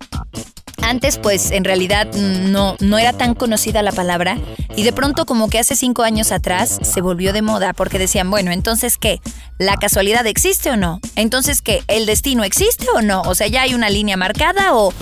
antes, 0.85 1.17
pues 1.17 1.51
en 1.51 1.63
realidad 1.63 2.07
no, 2.13 2.75
no 2.79 2.97
era 2.97 3.13
tan 3.13 3.33
conocida 3.33 3.81
la 3.81 3.91
palabra 3.91 4.37
y 4.75 4.83
de 4.83 4.93
pronto 4.93 5.25
como 5.25 5.49
que 5.49 5.59
hace 5.59 5.75
cinco 5.75 6.03
años 6.03 6.31
atrás 6.31 6.79
se 6.81 7.01
volvió 7.01 7.33
de 7.33 7.41
moda 7.41 7.73
porque 7.73 7.97
decían, 7.97 8.29
bueno, 8.29 8.51
entonces 8.51 8.97
¿qué? 8.97 9.19
¿La 9.57 9.77
casualidad 9.77 10.27
existe 10.27 10.69
o 10.69 10.77
no? 10.77 10.99
Entonces 11.15 11.61
¿qué? 11.61 11.83
¿El 11.87 12.05
destino 12.05 12.43
existe 12.43 12.85
o 12.93 13.01
no? 13.01 13.21
O 13.23 13.35
sea, 13.35 13.47
ya 13.47 13.63
hay 13.63 13.73
una 13.73 13.89
línea 13.89 14.15
marcada 14.15 14.75
o, 14.75 14.93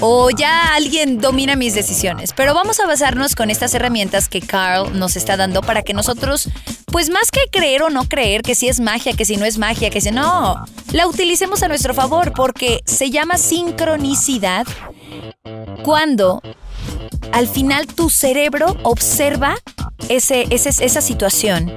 o 0.00 0.30
ya 0.30 0.74
alguien 0.74 1.20
domina 1.20 1.54
mis 1.54 1.74
decisiones. 1.74 2.32
Pero 2.34 2.54
vamos 2.54 2.80
a 2.80 2.86
basarnos 2.86 3.34
con 3.34 3.50
estas 3.50 3.74
herramientas 3.74 4.28
que 4.28 4.40
Carl 4.40 4.98
nos 4.98 5.16
está 5.16 5.36
dando 5.36 5.60
para 5.60 5.82
que 5.82 5.92
nosotros, 5.92 6.48
pues 6.86 7.10
más 7.10 7.30
que 7.30 7.40
creer 7.50 7.82
o 7.82 7.90
no 7.90 8.04
creer 8.04 8.42
que 8.42 8.54
si 8.54 8.68
es 8.68 8.80
magia, 8.80 9.12
que 9.12 9.24
si 9.24 9.36
no 9.36 9.44
es 9.44 9.58
magia, 9.58 9.90
que 9.90 10.00
si 10.00 10.10
no, 10.10 10.64
la 10.92 11.06
utilicemos 11.06 11.62
a 11.62 11.68
nuestro 11.68 11.94
favor 11.94 12.32
porque 12.32 12.80
se 12.86 13.10
llama 13.10 13.38
sincronicidad 13.38 14.66
cuando 15.82 16.42
al 17.32 17.48
final 17.48 17.86
tu 17.86 18.10
cerebro 18.10 18.76
observa 18.82 19.56
ese, 20.08 20.46
esa 20.50 21.00
situación 21.00 21.72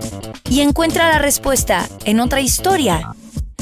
y 0.49 0.61
encuentra 0.61 1.09
la 1.09 1.19
respuesta 1.19 1.87
en 2.05 2.19
otra 2.19 2.41
historia. 2.41 3.13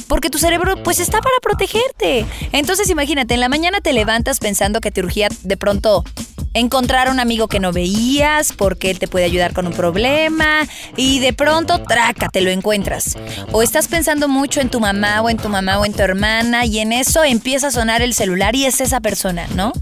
Porque 0.07 0.29
tu 0.29 0.37
cerebro 0.37 0.81
pues 0.83 0.99
está 0.99 1.19
para 1.19 1.35
protegerte. 1.41 2.25
Entonces 2.53 2.89
imagínate, 2.89 3.33
en 3.33 3.41
la 3.41 3.49
mañana 3.49 3.81
te 3.81 3.91
levantas 3.91 4.39
pensando 4.39 4.79
que 4.79 4.91
te 4.91 5.01
urgía 5.01 5.27
de 5.43 5.57
pronto 5.57 6.05
encontrar 6.53 7.07
a 7.07 7.11
un 7.11 7.19
amigo 7.19 7.47
que 7.47 7.59
no 7.59 7.71
veías 7.71 8.53
porque 8.53 8.89
él 8.89 8.99
te 8.99 9.07
puede 9.07 9.25
ayudar 9.25 9.53
con 9.53 9.67
un 9.67 9.73
problema 9.73 10.67
y 10.95 11.19
de 11.19 11.33
pronto, 11.33 11.81
traca, 11.83 12.29
te 12.29 12.41
lo 12.41 12.49
encuentras. 12.49 13.17
O 13.51 13.61
estás 13.61 13.87
pensando 13.87 14.27
mucho 14.27 14.61
en 14.61 14.69
tu 14.69 14.79
mamá 14.79 15.21
o 15.21 15.29
en 15.29 15.37
tu 15.37 15.49
mamá 15.49 15.79
o 15.79 15.85
en 15.85 15.93
tu 15.93 16.01
hermana 16.01 16.65
y 16.65 16.79
en 16.79 16.93
eso 16.93 17.23
empieza 17.23 17.67
a 17.67 17.71
sonar 17.71 18.01
el 18.01 18.13
celular 18.13 18.55
y 18.55 18.65
es 18.65 18.81
esa 18.81 18.99
persona, 18.99 19.47
¿no? 19.55 19.73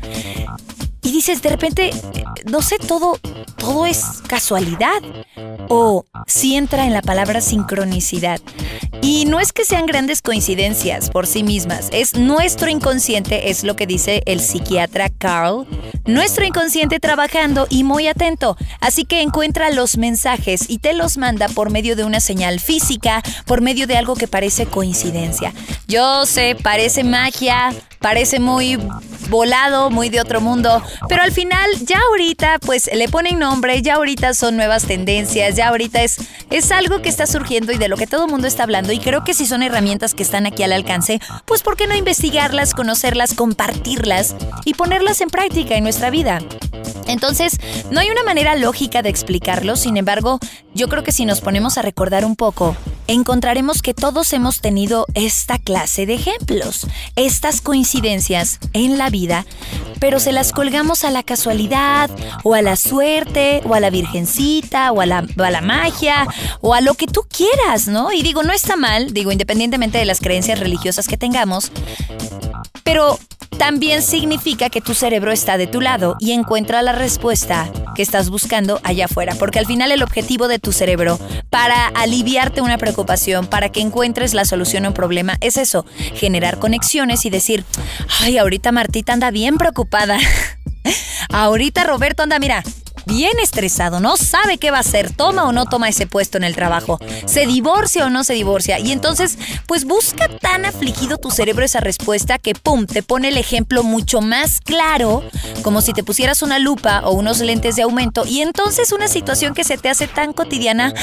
Dices, 1.16 1.42
de 1.42 1.48
repente, 1.48 1.92
no 2.44 2.62
sé, 2.62 2.78
todo, 2.78 3.18
todo 3.56 3.86
es 3.86 4.04
casualidad. 4.28 5.02
O 5.70 6.06
si 6.28 6.58
entra 6.58 6.86
en 6.86 6.92
la 6.92 7.02
palabra 7.02 7.40
sincronicidad. 7.40 8.42
Y 9.02 9.24
no 9.24 9.40
es 9.40 9.54
que 9.54 9.64
sean 9.64 9.86
grandes 9.86 10.22
coincidencias 10.22 11.10
por 11.10 11.26
sí 11.26 11.44
mismas, 11.44 11.88
es 11.94 12.16
nuestro 12.16 12.70
inconsciente, 12.70 13.50
es 13.50 13.64
lo 13.64 13.78
que 13.78 13.88
dice 13.88 14.24
el 14.26 14.42
psiquiatra 14.42 15.10
Carl, 15.10 15.66
nuestro 16.06 16.44
inconsciente 16.44 17.00
trabajando 17.00 17.66
y 17.70 17.84
muy 17.86 18.08
atento. 18.08 18.58
Así 18.82 19.06
que 19.06 19.22
encuentra 19.22 19.70
los 19.70 19.98
mensajes 19.98 20.66
y 20.70 20.80
te 20.80 20.94
los 20.94 21.18
manda 21.18 21.48
por 21.48 21.70
medio 21.70 21.96
de 21.96 22.04
una 22.04 22.20
señal 22.20 22.60
física, 22.60 23.22
por 23.46 23.62
medio 23.62 23.88
de 23.88 23.96
algo 23.96 24.16
que 24.16 24.28
parece 24.28 24.66
coincidencia. 24.66 25.54
Yo 25.88 26.26
sé, 26.26 26.58
parece 26.62 27.04
magia, 27.04 27.74
parece 28.00 28.40
muy 28.40 28.78
volado, 29.30 29.90
muy 29.90 30.10
de 30.10 30.22
otro 30.22 30.42
mundo, 30.42 30.82
pero 31.08 31.22
al 31.22 31.32
final 31.32 31.70
ya 31.82 32.00
ahorita 32.10 32.60
pues 32.60 32.90
le 32.94 33.08
ponen 33.10 33.40
nombre, 33.40 33.82
ya 33.82 33.96
ahorita 33.96 34.34
son 34.34 34.56
nuevas 34.56 34.86
tendencias, 34.86 35.56
ya 35.56 35.70
ahorita 35.70 36.04
es, 36.04 36.18
es 36.50 36.72
algo 36.72 37.02
que 37.02 37.10
está 37.10 37.28
surgiendo 37.28 37.72
y 37.72 37.78
de 37.78 37.88
lo 37.88 37.98
que 37.98 38.08
todo 38.08 38.26
el 38.26 38.32
mundo 38.32 38.48
está 38.48 38.64
hablando 38.64 38.92
y 38.92 39.00
creo 39.00 39.24
que 39.24 39.34
si 39.34 39.46
son 39.46 39.64
herramientas 39.64 40.14
que 40.14 40.24
están 40.24 40.46
aquí 40.46 40.64
al 40.64 40.74
alcance, 40.74 41.20
pues 41.46 41.64
¿por 41.64 41.76
qué 41.78 41.88
no 41.88 41.96
investigarlas, 41.96 42.74
conocerlas, 42.74 43.34
compartirlas 43.34 44.36
y 44.66 44.74
ponerlas 44.74 45.22
en 45.22 45.30
práctica 45.30 45.76
en 45.76 45.84
nuestra 45.84 46.10
vida? 46.10 46.40
Entonces, 47.16 47.62
no 47.92 48.02
hay 48.02 48.10
una 48.10 48.24
manera 48.24 48.58
lógica 48.58 49.02
de 49.02 49.08
explicarlo, 49.08 49.78
sin 49.78 49.96
embargo, 49.96 50.38
yo 50.74 50.90
creo 50.90 51.02
que 51.02 51.14
si 51.14 51.24
nos 51.24 51.40
ponemos 51.40 51.78
a 51.78 51.82
recordar 51.82 52.26
un 52.26 52.36
poco, 52.36 52.76
encontraremos 53.08 53.82
que 53.82 53.94
todos 53.94 54.34
hemos 54.34 54.60
tenido 54.60 55.06
esta 55.14 55.58
clase 55.58 56.06
de 56.06 56.16
ejemplos, 56.16 56.88
estas 57.16 57.62
coincidencias 57.62 58.60
en 58.74 58.98
la 58.98 59.10
vida, 59.10 59.46
pero 60.02 60.20
se 60.20 60.34
las 60.34 60.52
colgamos 60.52 61.06
a 61.06 61.10
la 61.10 61.24
casualidad, 61.24 62.10
o 62.44 62.54
a 62.54 62.62
la 62.62 62.76
suerte, 62.76 63.62
o 63.64 63.76
a 63.76 63.80
la 63.80 63.92
virgencita, 63.92 64.92
o 64.92 65.00
a 65.00 65.06
la, 65.06 65.26
a 65.38 65.52
la 65.52 65.62
magia, 65.62 66.28
o 66.60 66.74
a 66.74 66.82
lo 66.82 66.96
que 66.96 67.08
tú 67.08 67.22
quieras, 67.30 67.88
¿no? 67.88 68.12
Y 68.12 68.24
digo, 68.24 68.44
no 68.44 68.52
está 68.52 68.76
mal, 68.76 69.14
digo, 69.14 69.32
independientemente 69.32 70.00
de 70.00 70.06
las 70.06 70.20
creencias 70.20 70.60
religiosas 70.60 71.08
que 71.08 71.16
tengamos, 71.16 71.72
pero 72.86 73.18
también 73.58 74.04
significa 74.04 74.70
que 74.70 74.80
tu 74.80 74.94
cerebro 74.94 75.32
está 75.32 75.58
de 75.58 75.66
tu 75.66 75.82
lado 75.82 76.18
y 76.20 76.34
encuentra 76.34 76.84
la 76.84 76.92
respuesta 76.92 77.70
que 77.96 78.04
estás 78.04 78.30
buscando 78.30 78.80
allá 78.84 79.06
afuera, 79.06 79.34
porque 79.40 79.58
al 79.58 79.66
final 79.66 79.92
el 79.92 80.04
objetivo 80.04 80.48
de 80.48 80.60
tu 80.60 80.72
cerebro 80.72 81.20
para 81.50 81.88
aliviarte 81.88 82.62
una 82.62 82.78
preocupación, 82.78 83.48
para 83.48 83.70
que 83.70 83.82
encuentres 83.82 84.36
la 84.36 84.46
solución 84.46 84.86
a 84.86 84.90
un 84.90 84.94
problema, 84.94 85.38
es 85.42 85.58
eso, 85.58 85.86
generar 86.14 86.60
conexiones 86.60 87.26
y 87.26 87.32
decir, 87.32 87.66
ay, 88.22 88.38
ahorita 88.38 88.72
Martita 88.72 89.14
anda 89.14 89.32
bien 89.32 89.58
preocupada. 89.58 90.20
ahorita 91.30 91.86
Roberto 91.86 92.22
anda, 92.22 92.38
mira, 92.38 92.64
bien 93.06 93.40
estresado, 93.42 94.00
no 94.00 94.18
sabe 94.18 94.58
qué 94.58 94.72
va 94.72 94.78
a 94.78 94.82
hacer, 94.82 95.14
toma 95.14 95.46
o 95.46 95.52
no 95.52 95.66
toma 95.66 95.90
ese 95.90 96.08
puesto 96.08 96.38
en 96.38 96.44
el 96.44 96.56
trabajo, 96.56 97.00
se 97.26 97.46
divorcia 97.46 98.06
o 98.06 98.10
no 98.10 98.24
se 98.24 98.34
divorcia. 98.34 98.80
Y 98.80 98.92
entonces, 98.92 99.38
pues 99.68 99.86
busca 99.86 100.28
tan 100.28 100.66
afligido 100.66 101.18
tu 101.18 101.32
cerebro 101.32 101.66
esa 101.66 101.80
respuesta 101.80 102.38
que, 102.38 102.56
¡pum!, 102.56 102.86
te 102.86 103.04
pone 103.04 103.30
el 103.30 103.38
ejemplo 103.38 103.84
mucho 103.84 104.22
más 104.22 104.62
claro, 104.62 105.24
como 105.62 105.82
si 105.82 105.94
te 105.94 106.04
pusieras 106.04 106.42
una 106.42 106.60
lupa 106.60 107.02
o 107.06 107.12
unos 107.12 107.40
lentes 107.40 107.76
de 107.76 107.84
aumento. 107.84 108.26
Y 108.26 108.42
entonces 108.42 108.92
una 108.92 109.08
situación 109.08 109.54
que 109.54 109.64
se 109.64 109.78
te 109.78 109.90
hace 109.90 110.08
tan 110.08 110.34
cotidiana, 110.34 110.94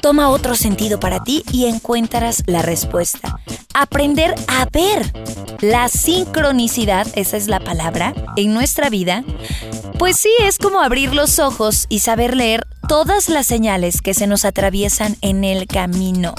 toma 0.00 0.30
otro 0.30 0.54
sentido 0.54 1.00
para 1.00 1.22
ti 1.22 1.44
y 1.52 1.66
encuentras 1.66 2.42
la 2.46 2.62
respuesta. 2.62 3.38
Aprender 3.74 4.34
a 4.48 4.66
ver 4.72 5.12
la 5.60 5.88
sincronicidad, 5.88 7.06
esa 7.14 7.36
es 7.36 7.46
la 7.46 7.60
palabra, 7.60 8.14
en 8.36 8.52
nuestra 8.54 8.90
vida, 8.90 9.24
pues 10.00 10.16
sí, 10.16 10.30
es 10.40 10.56
como 10.56 10.80
abrir 10.80 11.14
los 11.14 11.38
ojos 11.38 11.84
y 11.90 11.98
saber 11.98 12.34
leer 12.34 12.66
todas 12.90 13.28
las 13.28 13.46
señales 13.46 14.02
que 14.02 14.14
se 14.14 14.26
nos 14.26 14.44
atraviesan 14.44 15.16
en 15.20 15.44
el 15.44 15.68
camino. 15.68 16.34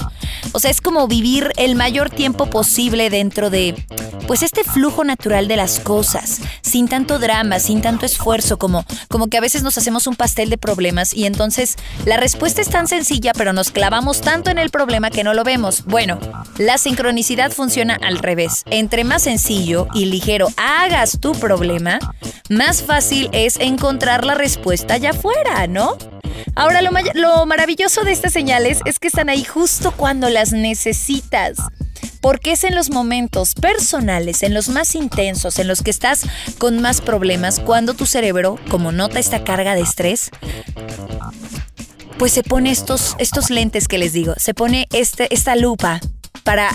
O 0.52 0.58
sea, 0.58 0.70
es 0.70 0.82
como 0.82 1.08
vivir 1.08 1.50
el 1.56 1.76
mayor 1.76 2.10
tiempo 2.10 2.50
posible 2.50 3.08
dentro 3.08 3.48
de, 3.48 3.74
pues, 4.26 4.42
este 4.42 4.62
flujo 4.62 5.02
natural 5.02 5.48
de 5.48 5.56
las 5.56 5.80
cosas, 5.80 6.42
sin 6.60 6.88
tanto 6.88 7.18
drama, 7.18 7.58
sin 7.58 7.80
tanto 7.80 8.04
esfuerzo, 8.04 8.58
como, 8.58 8.84
como 9.08 9.28
que 9.28 9.38
a 9.38 9.40
veces 9.40 9.62
nos 9.62 9.78
hacemos 9.78 10.06
un 10.06 10.14
pastel 10.14 10.50
de 10.50 10.58
problemas 10.58 11.14
y 11.14 11.24
entonces 11.24 11.76
la 12.04 12.18
respuesta 12.18 12.60
es 12.60 12.68
tan 12.68 12.86
sencilla, 12.86 13.32
pero 13.32 13.54
nos 13.54 13.70
clavamos 13.70 14.20
tanto 14.20 14.50
en 14.50 14.58
el 14.58 14.68
problema 14.68 15.08
que 15.08 15.24
no 15.24 15.32
lo 15.32 15.44
vemos. 15.44 15.86
Bueno, 15.86 16.20
la 16.58 16.76
sincronicidad 16.76 17.50
funciona 17.50 17.94
al 17.94 18.18
revés. 18.18 18.64
Entre 18.66 19.04
más 19.04 19.22
sencillo 19.22 19.88
y 19.94 20.04
ligero 20.04 20.48
hagas 20.58 21.18
tu 21.18 21.32
problema, 21.32 21.98
más 22.50 22.82
fácil 22.82 23.30
es 23.32 23.56
encontrar 23.58 24.26
la 24.26 24.34
respuesta 24.34 24.92
allá 24.92 25.12
afuera, 25.12 25.66
¿no? 25.66 25.96
Ahora, 26.54 26.82
lo, 26.82 26.90
lo 27.14 27.46
maravilloso 27.46 28.04
de 28.04 28.12
estas 28.12 28.32
señales 28.32 28.80
es 28.84 28.98
que 28.98 29.08
están 29.08 29.28
ahí 29.28 29.44
justo 29.44 29.92
cuando 29.92 30.28
las 30.28 30.52
necesitas 30.52 31.56
porque 32.22 32.52
es 32.52 32.64
en 32.64 32.74
los 32.74 32.90
momentos 32.90 33.54
personales, 33.54 34.42
en 34.42 34.54
los 34.54 34.68
más 34.68 34.94
intensos, 34.94 35.58
en 35.58 35.66
los 35.66 35.82
que 35.82 35.90
estás 35.90 36.24
con 36.56 36.80
más 36.80 37.00
problemas, 37.00 37.60
cuando 37.60 37.94
tu 37.94 38.06
cerebro, 38.06 38.58
como 38.70 38.92
nota 38.92 39.18
esta 39.18 39.42
carga 39.42 39.74
de 39.74 39.82
estrés, 39.82 40.30
pues 42.18 42.32
se 42.32 42.44
pone 42.44 42.70
estos, 42.70 43.16
estos 43.18 43.50
lentes 43.50 43.88
que 43.88 43.98
les 43.98 44.12
digo, 44.12 44.34
se 44.36 44.54
pone 44.54 44.86
este, 44.92 45.34
esta 45.34 45.56
lupa 45.56 46.00
para, 46.44 46.70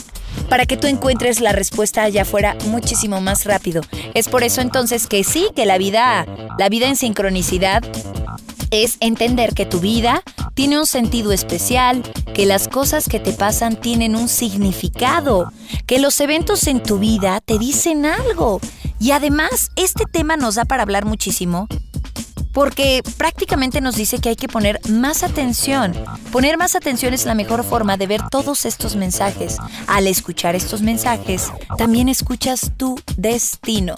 para 0.49 0.65
que 0.65 0.75
tú 0.75 0.87
encuentres 0.87 1.39
la 1.39 1.53
respuesta 1.53 2.03
allá 2.03 2.23
afuera 2.23 2.57
muchísimo 2.65 3.21
más 3.21 3.45
rápido. 3.45 3.81
Es 4.13 4.27
por 4.27 4.43
eso 4.43 4.59
entonces 4.59 5.07
que 5.07 5.23
sí, 5.23 5.47
que 5.55 5.65
la 5.65 5.77
vida, 5.77 6.25
la 6.59 6.67
vida 6.67 6.87
en 6.87 6.97
sincronicidad 6.97 7.83
es 8.71 8.97
entender 8.99 9.53
que 9.53 9.65
tu 9.65 9.79
vida 9.79 10.23
tiene 10.53 10.79
un 10.79 10.85
sentido 10.85 11.31
especial, 11.31 12.03
que 12.33 12.45
las 12.45 12.67
cosas 12.67 13.07
que 13.07 13.19
te 13.19 13.33
pasan 13.33 13.79
tienen 13.79 14.15
un 14.15 14.29
significado, 14.29 15.51
que 15.85 15.99
los 15.99 16.19
eventos 16.19 16.67
en 16.67 16.81
tu 16.81 16.99
vida 16.99 17.41
te 17.41 17.59
dicen 17.59 18.05
algo. 18.05 18.59
Y 18.99 19.11
además, 19.11 19.69
este 19.75 20.05
tema 20.05 20.37
nos 20.37 20.55
da 20.55 20.65
para 20.65 20.83
hablar 20.83 21.05
muchísimo 21.05 21.67
porque 22.57 23.03
prácticamente 23.17 23.81
nos 23.81 23.95
dice 23.95 24.17
que 24.17 24.29
hay 24.29 24.35
que 24.35 24.47
poner 24.47 24.79
más 24.89 25.21
atención. 25.21 25.93
Poner 26.31 26.57
más 26.57 26.75
atención 26.75 27.13
es 27.13 27.23
la 27.27 27.35
mejor 27.35 27.63
forma 27.63 27.97
de 27.97 28.07
ver 28.07 28.21
todos 28.31 28.65
estos 28.65 28.95
mensajes. 28.95 29.57
Al 29.85 30.07
escuchar 30.07 30.55
estos 30.55 30.81
mensajes, 30.81 31.51
también 31.77 32.09
escuchas 32.09 32.71
tu 32.75 32.99
destino. 33.15 33.93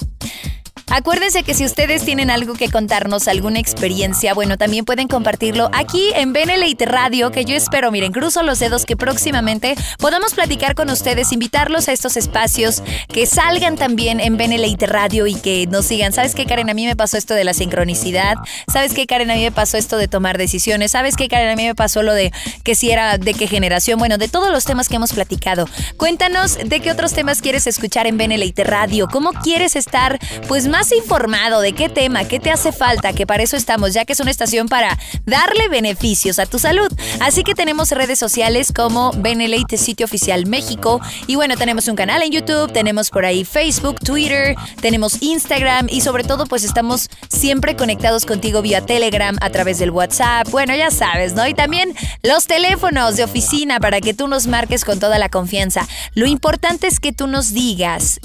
Acuérdense 0.92 1.44
que 1.44 1.54
si 1.54 1.66
ustedes 1.66 2.04
tienen 2.04 2.32
algo 2.32 2.56
que 2.56 2.70
contarnos, 2.70 3.28
alguna 3.28 3.60
experiencia, 3.60 4.34
bueno, 4.34 4.58
también 4.58 4.86
pueden 4.86 5.08
compartirlo 5.08 5.70
aquí 5.72 6.12
en 6.16 6.34
Benelite 6.34 6.86
Radio, 6.86 7.32
que 7.32 7.46
yo 7.46 7.56
espero, 7.56 7.92
miren, 7.92 8.12
cruzo 8.12 8.42
los 8.42 8.58
dedos 8.58 8.86
que 8.86 8.98
próximamente 8.98 9.76
podamos 10.00 10.34
platicar 10.34 10.74
con 10.74 10.90
ustedes, 10.90 11.32
invitarlos 11.32 11.88
a 11.88 11.94
estos 11.94 12.18
espacios, 12.18 12.82
que 13.08 13.28
salgan 13.28 13.76
también 13.76 14.20
en 14.20 14.38
Benelite 14.38 14.88
Radio 14.88 15.28
y 15.28 15.36
que 15.36 15.68
nos 15.68 15.86
sigan. 15.86 16.12
¿Sabes 16.12 16.34
qué, 16.34 16.48
Karen? 16.48 16.72
A 16.72 16.74
mí 16.74 16.88
me 16.88 16.96
pasó 16.96 17.18
esto 17.18 17.36
de 17.36 17.44
la 17.44 17.54
sincronicidad. 17.54 18.38
¿Sabes 18.72 18.96
qué, 18.96 19.06
Karen? 19.06 19.30
A 19.30 19.36
mí 19.36 19.44
me 19.44 19.52
pasó 19.52 19.78
esto 19.78 19.98
de 19.98 20.08
tomar 20.08 20.40
decisiones. 20.40 20.92
¿Sabes 20.92 21.16
qué, 21.16 21.28
Karen? 21.28 21.50
A 21.50 21.56
mí 21.56 21.66
me 21.66 21.76
pasó 21.76 22.02
lo 22.02 22.14
de 22.14 22.32
que 22.64 22.74
si 22.74 22.90
era 22.90 23.20
de 23.20 23.36
qué 23.36 23.46
generación. 23.46 24.00
Bueno, 24.00 24.18
de 24.18 24.28
todos 24.28 24.52
los 24.52 24.66
temas 24.66 24.90
que 24.90 24.96
hemos 24.96 25.14
platicado. 25.14 25.70
Cuéntanos 25.98 26.58
de 26.58 26.80
qué 26.80 26.92
otros 26.92 27.14
temas 27.14 27.42
quieres 27.42 27.68
escuchar 27.68 28.08
en 28.08 28.18
Benelite 28.18 28.64
Radio. 28.64 29.08
¿Cómo 29.08 29.34
quieres 29.34 29.76
estar, 29.76 30.18
pues, 30.48 30.68
más 30.68 30.79
informado 30.92 31.62
de 31.62 31.74
qué 31.74 31.90
tema, 31.90 32.26
qué 32.26 32.40
te 32.40 32.52
hace 32.52 32.72
falta? 32.72 33.14
Que 33.14 33.28
para 33.28 33.44
eso 33.44 33.56
estamos, 33.56 33.94
ya 33.94 34.06
que 34.06 34.14
es 34.14 34.20
una 34.20 34.32
estación 34.32 34.68
para 34.68 34.98
darle 35.26 35.68
beneficios 35.68 36.40
a 36.40 36.46
tu 36.46 36.60
salud. 36.60 36.92
Así 37.20 37.44
que 37.44 37.54
tenemos 37.54 37.92
redes 37.92 38.18
sociales 38.18 38.72
como 38.74 39.12
Benelite 39.18 39.78
Sitio 39.78 40.06
Oficial 40.06 40.46
México. 40.46 41.02
Y 41.28 41.36
bueno, 41.36 41.58
tenemos 41.58 41.88
un 41.88 41.96
canal 41.96 42.22
en 42.22 42.32
YouTube, 42.32 42.72
tenemos 42.72 43.10
por 43.10 43.26
ahí 43.26 43.46
Facebook, 43.46 44.00
Twitter, 44.00 44.56
tenemos 44.82 45.22
Instagram 45.22 45.88
y 45.90 46.02
sobre 46.02 46.24
todo, 46.24 46.46
pues 46.46 46.64
estamos 46.64 47.10
siempre 47.30 47.76
conectados 47.76 48.26
contigo 48.26 48.62
vía 48.62 48.86
Telegram 48.86 49.36
a 49.42 49.50
través 49.50 49.80
del 49.80 49.92
WhatsApp. 49.92 50.50
Bueno, 50.50 50.76
ya 50.76 50.92
sabes, 50.92 51.34
¿no? 51.34 51.48
Y 51.48 51.54
también 51.54 51.94
los 52.24 52.48
teléfonos 52.48 53.18
de 53.18 53.24
oficina 53.24 53.80
para 53.80 54.02
que 54.02 54.14
tú 54.14 54.28
nos 54.28 54.48
marques 54.48 54.86
con 54.86 55.00
toda 55.00 55.20
la 55.20 55.30
confianza. 55.30 55.88
Lo 56.14 56.26
importante 56.26 56.88
es 56.88 57.00
que 57.00 57.12
tú 57.12 57.28
nos 57.28 57.54
digas 57.54 58.20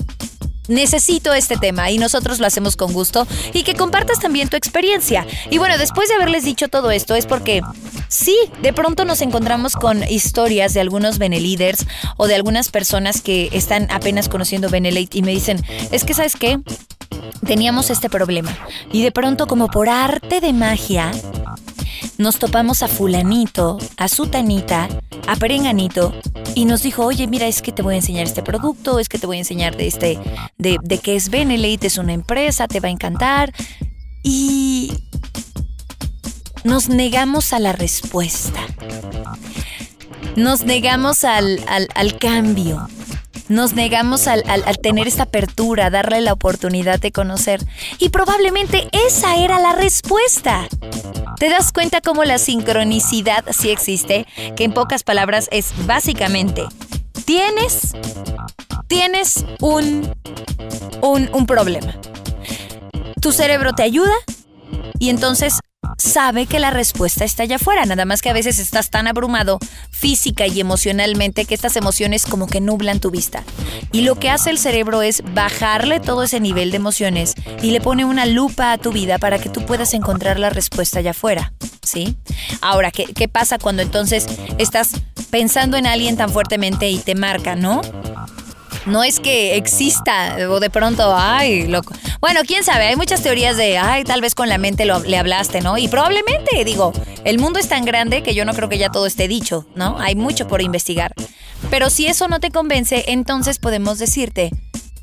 necesito 0.68 1.34
este 1.34 1.56
tema 1.56 1.90
y 1.90 1.98
nosotros 1.98 2.38
lo 2.38 2.46
hacemos 2.46 2.76
con 2.76 2.92
gusto 2.92 3.26
y 3.52 3.62
que 3.62 3.74
compartas 3.74 4.20
también 4.20 4.48
tu 4.48 4.56
experiencia. 4.56 5.26
Y 5.50 5.58
bueno, 5.58 5.78
después 5.78 6.08
de 6.08 6.14
haberles 6.14 6.44
dicho 6.44 6.68
todo 6.68 6.90
esto 6.90 7.14
es 7.14 7.26
porque 7.26 7.62
sí, 8.08 8.36
de 8.62 8.72
pronto 8.72 9.04
nos 9.04 9.20
encontramos 9.20 9.74
con 9.74 10.02
historias 10.08 10.74
de 10.74 10.80
algunos 10.80 11.18
Beneliders 11.18 11.86
o 12.16 12.26
de 12.26 12.34
algunas 12.34 12.70
personas 12.70 13.20
que 13.20 13.48
están 13.52 13.88
apenas 13.90 14.28
conociendo 14.28 14.68
Benelite 14.68 15.18
y 15.18 15.22
me 15.22 15.32
dicen, 15.32 15.62
es 15.90 16.04
que 16.04 16.14
sabes 16.14 16.36
qué, 16.36 16.60
teníamos 17.46 17.90
este 17.90 18.08
problema 18.08 18.56
y 18.92 19.02
de 19.02 19.12
pronto 19.12 19.46
como 19.46 19.68
por 19.68 19.88
arte 19.88 20.40
de 20.40 20.52
magia 20.52 21.12
nos 22.18 22.38
topamos 22.38 22.82
a 22.82 22.88
fulanito, 22.88 23.78
a 23.96 24.08
sutanita, 24.08 24.88
a 25.26 25.36
perenganito 25.36 26.12
y 26.54 26.64
nos 26.64 26.82
dijo, 26.82 27.04
oye, 27.04 27.26
mira, 27.26 27.46
es 27.46 27.62
que 27.62 27.72
te 27.72 27.82
voy 27.82 27.94
a 27.94 27.98
enseñar 27.98 28.26
este 28.26 28.42
producto, 28.42 28.98
es 28.98 29.08
que 29.08 29.18
te 29.18 29.26
voy 29.26 29.36
a 29.36 29.40
enseñar 29.40 29.76
de 29.76 29.86
este, 29.86 30.18
de, 30.58 30.78
de 30.82 30.98
qué 30.98 31.16
es 31.16 31.28
Benelite, 31.28 31.86
es 31.86 31.98
una 31.98 32.12
empresa, 32.12 32.68
te 32.68 32.80
va 32.80 32.88
a 32.88 32.92
encantar. 32.92 33.52
Y 34.22 34.92
nos 36.62 36.88
negamos 36.88 37.52
a 37.52 37.58
la 37.58 37.72
respuesta. 37.72 38.60
Nos 40.36 40.64
negamos 40.64 41.24
al 41.24 42.18
cambio 42.18 42.88
nos 43.48 43.74
negamos 43.74 44.26
al, 44.26 44.42
tener 44.82 45.06
esta 45.06 45.24
apertura, 45.24 45.90
darle 45.90 46.20
la 46.20 46.32
oportunidad 46.32 47.00
de 47.00 47.12
conocer. 47.12 47.60
Y 47.98 48.08
probablemente 48.08 48.88
esa 49.06 49.36
era 49.36 49.58
la 49.58 49.72
respuesta. 49.72 50.68
¿Te 51.38 51.48
das 51.48 51.72
cuenta 51.72 52.00
cómo 52.00 52.24
la 52.24 52.38
sincronicidad 52.38 53.44
sí 53.50 53.70
existe? 53.70 54.26
Que 54.56 54.64
en 54.64 54.72
pocas 54.72 55.02
palabras 55.02 55.48
es 55.50 55.72
básicamente, 55.86 56.64
tienes, 57.24 57.92
tienes 58.86 59.44
un, 59.60 60.10
un, 61.02 61.28
un 61.32 61.46
problema. 61.46 61.94
Tu 63.20 63.32
cerebro 63.32 63.72
te 63.72 63.82
ayuda 63.82 64.14
y 64.98 65.10
entonces 65.10 65.58
sabe 65.98 66.46
que 66.46 66.58
la 66.58 66.70
respuesta 66.70 67.24
está 67.24 67.44
allá 67.44 67.56
afuera, 67.56 67.86
nada 67.86 68.04
más 68.04 68.22
que 68.22 68.30
a 68.30 68.32
veces 68.32 68.58
estás 68.58 68.90
tan 68.90 69.06
abrumado 69.06 69.58
física 69.90 70.46
y 70.46 70.60
emocionalmente 70.60 71.44
que 71.44 71.54
estas 71.54 71.76
emociones 71.76 72.26
como 72.26 72.46
que 72.46 72.60
nublan 72.60 73.00
tu 73.00 73.10
vista. 73.10 73.44
Y 73.92 74.02
lo 74.02 74.16
que 74.16 74.30
hace 74.30 74.50
el 74.50 74.58
cerebro 74.58 75.02
es 75.02 75.22
bajarle 75.34 76.00
todo 76.00 76.24
ese 76.24 76.40
nivel 76.40 76.70
de 76.70 76.76
emociones 76.76 77.34
y 77.62 77.70
le 77.70 77.80
pone 77.80 78.04
una 78.04 78.26
lupa 78.26 78.72
a 78.72 78.78
tu 78.78 78.92
vida 78.92 79.18
para 79.18 79.38
que 79.38 79.48
tú 79.48 79.64
puedas 79.64 79.94
encontrar 79.94 80.38
la 80.38 80.50
respuesta 80.50 80.98
allá 80.98 81.12
afuera, 81.12 81.52
¿sí? 81.82 82.16
Ahora, 82.60 82.90
¿qué, 82.90 83.04
qué 83.06 83.28
pasa 83.28 83.58
cuando 83.58 83.82
entonces 83.82 84.26
estás 84.58 84.90
pensando 85.30 85.76
en 85.76 85.86
alguien 85.86 86.16
tan 86.16 86.30
fuertemente 86.30 86.88
y 86.90 86.98
te 86.98 87.14
marca, 87.14 87.56
¿no? 87.56 87.80
No 88.86 89.02
es 89.02 89.18
que 89.18 89.56
exista 89.56 90.36
o 90.50 90.60
de 90.60 90.70
pronto, 90.70 91.14
ay, 91.16 91.66
loco. 91.66 91.94
Bueno, 92.20 92.40
quién 92.46 92.64
sabe, 92.64 92.86
hay 92.86 92.96
muchas 92.96 93.22
teorías 93.22 93.56
de, 93.56 93.78
ay, 93.78 94.04
tal 94.04 94.20
vez 94.20 94.34
con 94.34 94.48
la 94.48 94.58
mente 94.58 94.84
lo, 94.84 95.00
le 95.00 95.16
hablaste, 95.16 95.60
¿no? 95.60 95.78
Y 95.78 95.88
probablemente, 95.88 96.64
digo, 96.64 96.92
el 97.24 97.38
mundo 97.38 97.58
es 97.58 97.68
tan 97.68 97.84
grande 97.84 98.22
que 98.22 98.34
yo 98.34 98.44
no 98.44 98.52
creo 98.52 98.68
que 98.68 98.78
ya 98.78 98.90
todo 98.90 99.06
esté 99.06 99.26
dicho, 99.26 99.66
¿no? 99.74 99.98
Hay 99.98 100.14
mucho 100.14 100.46
por 100.46 100.60
investigar. 100.60 101.14
Pero 101.70 101.88
si 101.88 102.06
eso 102.06 102.28
no 102.28 102.40
te 102.40 102.50
convence, 102.50 103.04
entonces 103.08 103.58
podemos 103.58 103.98
decirte, 103.98 104.50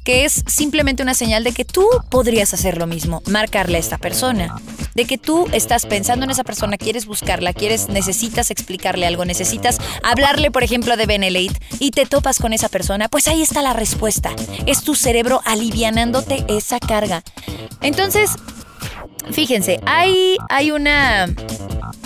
que 0.04 0.26
es 0.26 0.44
simplemente 0.48 1.04
una 1.04 1.14
señal 1.14 1.44
de 1.44 1.52
que 1.52 1.66
tú 1.66 1.88
podrías 2.10 2.54
hacer 2.54 2.78
lo 2.78 2.88
mismo, 2.88 3.22
marcarle 3.28 3.78
a 3.78 3.80
esta 3.80 3.98
persona, 3.98 4.56
de 4.96 5.06
que 5.06 5.18
tú 5.18 5.48
estás 5.52 5.86
pensando 5.86 6.26
en 6.26 6.32
esa 6.32 6.44
persona, 6.44 6.78
quieres 6.78 7.06
buscarla, 7.06 7.54
quieres, 7.54 7.88
necesitas 7.90 8.52
explicarle 8.52 9.06
algo, 9.06 9.26
necesitas 9.26 9.78
hablarle, 10.04 10.52
por 10.52 10.64
ejemplo, 10.64 10.98
de 10.98 11.06
Benelate 11.06 11.60
y 11.80 11.92
te 11.92 12.06
topas 12.06 12.40
con 12.40 12.54
esa 12.54 12.70
persona, 12.70 13.10
pues 13.10 13.28
ahí 13.28 13.42
está 13.42 13.62
la 13.62 13.74
respuesta. 13.74 14.32
Es 14.66 14.84
tu 14.84 14.96
cerebro 14.96 15.42
alivianándote 15.46 16.46
esa 16.48 16.80
carga. 16.80 17.24
Entonces, 17.82 18.32
fíjense, 19.32 19.80
hay, 19.86 20.38
hay 20.50 20.72
una, 20.72 21.28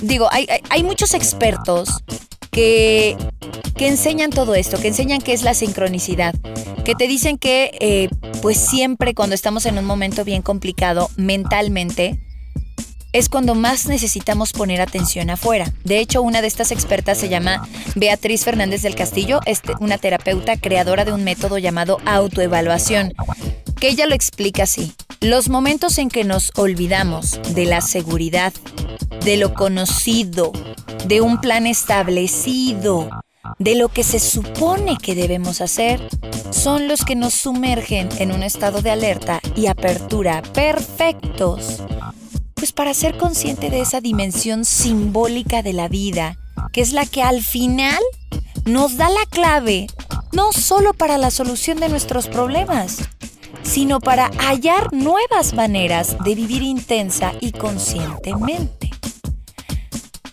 digo, 0.02 0.28
hay, 0.32 0.48
hay 0.70 0.84
muchos 0.84 1.14
expertos 1.14 2.04
que, 2.52 3.18
que 3.76 3.88
enseñan 3.88 4.32
todo 4.32 4.56
esto, 4.56 4.80
que 4.80 4.88
enseñan 4.88 5.22
qué 5.22 5.34
es 5.34 5.44
la 5.44 5.54
sincronicidad, 5.54 6.34
que 6.84 6.96
te 6.96 7.08
dicen 7.08 7.38
que 7.38 7.72
eh, 7.80 8.10
pues 8.42 8.58
siempre 8.58 9.14
cuando 9.14 9.36
estamos 9.36 9.66
en 9.66 9.78
un 9.78 9.86
momento 9.86 10.24
bien 10.24 10.42
complicado 10.42 11.10
mentalmente, 11.18 12.20
es 13.12 13.30
cuando 13.30 13.56
más 13.56 13.86
necesitamos 13.86 14.52
poner 14.52 14.82
atención 14.82 15.30
afuera. 15.30 15.72
De 15.86 16.00
hecho, 16.00 16.22
una 16.22 16.42
de 16.42 16.48
estas 16.48 16.72
expertas 16.72 17.18
se 17.18 17.30
llama 17.30 17.66
Beatriz 17.96 18.44
Fernández 18.44 18.82
del 18.82 18.96
Castillo, 18.96 19.40
una 19.80 19.98
terapeuta 19.98 20.58
creadora 20.58 21.06
de 21.06 21.14
un 21.14 21.24
método 21.24 21.58
llamado 21.58 21.98
autoevaluación, 22.06 23.14
que 23.80 23.88
ella 23.88 24.06
lo 24.06 24.16
explica 24.16 24.64
así. 24.64 24.94
Los 25.22 25.48
momentos 25.48 25.98
en 25.98 26.10
que 26.10 26.26
nos 26.26 26.52
olvidamos 26.56 27.40
de 27.54 27.64
la 27.64 27.80
seguridad, 27.80 28.52
de 29.24 29.38
lo 29.38 29.54
conocido, 29.54 30.52
de 31.08 31.22
un 31.22 31.40
plan 31.40 31.68
establecido, 31.68 33.10
de 33.60 33.76
lo 33.76 33.90
que 33.90 34.04
se 34.04 34.20
supone 34.20 34.98
que 34.98 35.16
debemos 35.16 35.62
hacer, 35.62 36.08
son 36.52 36.88
los 36.88 37.06
que 37.06 37.16
nos 37.16 37.34
sumergen 37.34 38.10
en 38.20 38.32
un 38.32 38.44
estado 38.44 38.82
de 38.82 38.92
alerta 38.92 39.42
y 39.56 39.68
apertura 39.68 40.42
perfectos. 40.54 41.84
Pues 42.54 42.72
para 42.72 42.94
ser 42.94 43.18
consciente 43.18 43.70
de 43.70 43.82
esa 43.82 44.02
dimensión 44.02 44.66
simbólica 44.66 45.62
de 45.62 45.74
la 45.74 45.88
vida, 45.88 46.38
que 46.72 46.82
es 46.82 46.94
la 46.94 47.06
que 47.06 47.22
al 47.22 47.42
final 47.42 48.02
nos 48.66 48.98
da 48.98 49.10
la 49.10 49.26
clave, 49.30 49.88
no 50.32 50.52
solo 50.52 50.94
para 50.94 51.18
la 51.18 51.32
solución 51.32 51.80
de 51.80 51.90
nuestros 51.90 52.28
problemas, 52.28 52.98
sino 53.64 54.00
para 54.00 54.30
hallar 54.40 54.94
nuevas 54.94 55.54
maneras 55.54 56.18
de 56.24 56.36
vivir 56.36 56.62
intensa 56.62 57.34
y 57.42 57.52
conscientemente. 57.52 58.92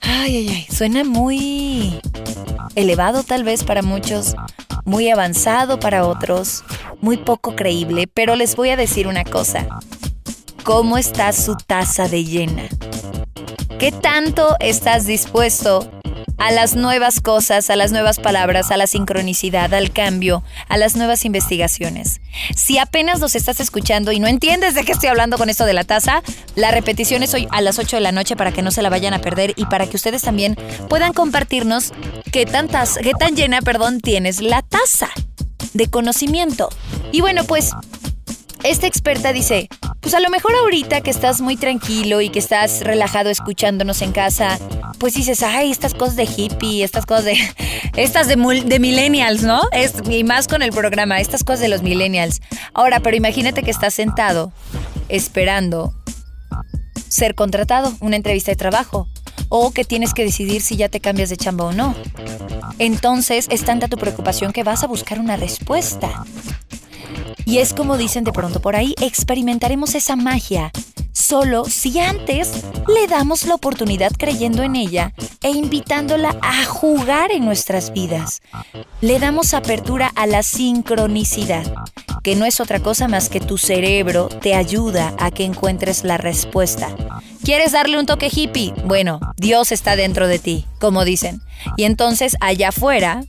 Ay, 0.01 0.37
ay, 0.37 0.49
ay, 0.49 0.67
suena 0.75 1.05
muy 1.05 2.01
elevado 2.75 3.23
tal 3.23 3.45
vez 3.45 3.65
para 3.65 3.83
muchos, 3.83 4.35
muy 4.85 5.11
avanzado 5.11 5.79
para 5.79 6.07
otros, 6.07 6.65
muy 7.01 7.17
poco 7.17 7.55
creíble, 7.55 8.07
pero 8.07 8.37
les 8.37 8.57
voy 8.57 8.71
a 8.71 8.77
decir 8.77 9.07
una 9.07 9.25
cosa. 9.25 9.67
¿Cómo 10.65 10.99
está 10.99 11.33
su 11.33 11.57
taza 11.57 12.09
de 12.09 12.25
llena? 12.25 12.69
¿Qué 13.79 13.91
tanto 13.91 14.57
estás 14.61 15.07
dispuesto 15.07 15.91
a 16.43 16.51
las 16.51 16.75
nuevas 16.75 17.21
cosas, 17.21 17.71
a 17.71 17.77
las 17.77 17.93
nuevas 17.93 18.19
palabras, 18.19 18.73
a 18.73 18.77
la 18.77 18.89
sincronicidad, 18.89 19.73
al 19.73 19.93
cambio, 19.93 20.43
a 20.69 20.77
las 20.77 20.97
nuevas 20.97 21.25
investigaciones. 21.25 22.21
Si 22.57 22.79
apenas 22.79 23.21
nos 23.21 23.37
estás 23.37 23.61
escuchando 23.61 24.11
y 24.11 24.19
no 24.19 24.27
entiendes 24.27 24.75
de 24.75 24.85
qué 24.85 24.91
estoy 24.91 25.09
hablando 25.09 25.39
con 25.39 25.51
esto 25.51 25.65
de 25.67 25.73
la 25.73 25.85
taza, 25.85 26.21
la 26.57 26.73
repetición 26.73 27.23
es 27.23 27.33
hoy 27.33 27.47
a 27.53 27.61
las 27.61 27.79
8 27.79 27.95
de 27.95 28.01
la 28.01 28.11
noche 28.11 28.35
para 28.35 28.51
que 28.51 28.63
no 28.63 28.73
se 28.73 28.83
la 28.83 28.91
vayan 28.91 29.15
a 29.15 29.21
perder 29.21 29.53
y 29.55 29.67
para 29.67 29.87
que 29.87 29.95
ustedes 29.95 30.23
también 30.23 30.57
puedan 30.89 31.13
compartirnos 31.13 31.93
qué, 32.33 32.45
tantas, 32.45 32.99
qué 33.01 33.13
tan 33.13 33.37
llena 33.37 33.63
perdón, 33.63 34.01
tienes 34.01 34.43
la 34.43 34.63
taza 34.63 35.11
de 35.75 35.87
conocimiento. 35.87 36.71
Y 37.13 37.21
bueno, 37.21 37.45
pues 37.45 37.71
esta 38.65 38.87
experta 38.87 39.33
dice, 39.33 39.69
pues 40.01 40.15
a 40.15 40.21
lo 40.21 40.31
mejor 40.31 40.55
ahorita 40.55 41.01
que 41.01 41.11
estás 41.11 41.41
muy 41.41 41.57
tranquilo 41.57 42.21
y 42.21 42.29
que 42.29 42.39
estás 42.39 42.81
relajado 42.81 43.31
escuchándonos 43.31 44.03
en 44.03 44.13
casa, 44.13 44.59
pues 44.99 45.15
dices, 45.15 45.43
ay, 45.43 45.71
estas 45.71 45.95
cosas 45.95 46.17
de 46.17 46.25
hippie, 46.25 46.85
estas 46.85 47.07
cosas 47.07 47.25
de... 47.25 47.37
Estas 47.95 48.27
de, 48.27 48.37
millennials, 48.37 49.43
¿no? 49.43 49.61
y 50.09 50.25
más 50.25 50.49
con 50.49 50.63
el 50.63 50.71
programa, 50.73 51.21
estas 51.21 51.45
cosas 51.45 51.61
de 51.61 51.69
los 51.69 51.83
millennials. 51.83 52.41
Ahora, 52.73 53.01
pero 53.01 53.19
imagínate 53.19 53.63
que 53.63 53.71
estás 53.71 53.93
sentado 53.93 54.51
esperando 55.11 55.93
ser 57.09 57.35
contratado, 57.35 57.95
una 58.01 58.17
entrevista 58.17 58.51
de 58.51 58.57
trabajo, 58.57 59.09
o 59.51 59.73
que 59.73 59.85
tienes 59.85 60.15
que 60.15 60.25
decidir 60.25 60.63
si 60.63 60.77
ya 60.77 60.89
te 60.89 61.01
cambias 61.01 61.29
de 61.29 61.37
chamba 61.37 61.67
o 61.67 61.73
no. 61.73 61.95
Entonces 62.79 63.47
es 63.51 63.63
tanta 63.65 63.89
tu 63.89 63.99
preocupación 63.99 64.53
que 64.53 64.65
vas 64.65 64.83
a 64.83 64.87
buscar 64.87 65.21
una 65.21 65.37
respuesta. 65.37 66.25
Y 67.45 67.59
es 67.59 67.75
como 67.75 67.97
dicen 67.97 68.25
de 68.25 68.33
pronto 68.33 68.61
por 68.61 68.77
ahí, 68.77 68.95
experimentaremos 69.01 69.95
esa 69.95 70.17
magia 70.17 70.71
solo 71.13 71.65
si 71.67 71.99
antes 71.99 72.51
le 72.89 73.07
damos 73.07 73.47
la 73.47 73.55
oportunidad 73.55 74.13
creyendo 74.19 74.63
en 74.63 74.77
ella 74.77 75.13
e 75.43 75.51
invitándola 75.51 76.37
a 76.43 76.65
jugar 76.65 77.31
en 77.31 77.45
nuestras 77.45 77.93
vidas. 77.93 78.43
Le 79.01 79.19
damos 79.19 79.55
apertura 79.55 80.11
a 80.15 80.27
la 80.27 80.43
sincronicidad, 80.43 81.73
que 82.23 82.37
no 82.37 82.45
es 82.45 82.61
otra 82.61 82.81
cosa 82.81 83.09
más 83.09 83.29
que 83.29 83.41
tu 83.41 83.59
cerebro 83.59 84.29
te 84.29 84.55
ayuda 84.55 85.15
a 85.19 85.31
que 85.31 85.45
encuentres 85.45 86.05
la 86.05 86.19
respuesta. 86.19 86.89
¿Quieres 87.45 87.73
darle 87.73 87.99
un 87.99 88.07
toque 88.07 88.31
hippie? 88.33 88.73
Bueno, 88.85 89.21
Dios 89.37 89.73
está 89.73 89.97
dentro 89.97 90.29
de 90.29 90.39
ti, 90.39 90.67
como 90.79 91.05
dicen. 91.05 91.41
Y 91.77 91.85
entonces 91.85 92.37
allá 92.41 92.69
afuera 92.69 93.25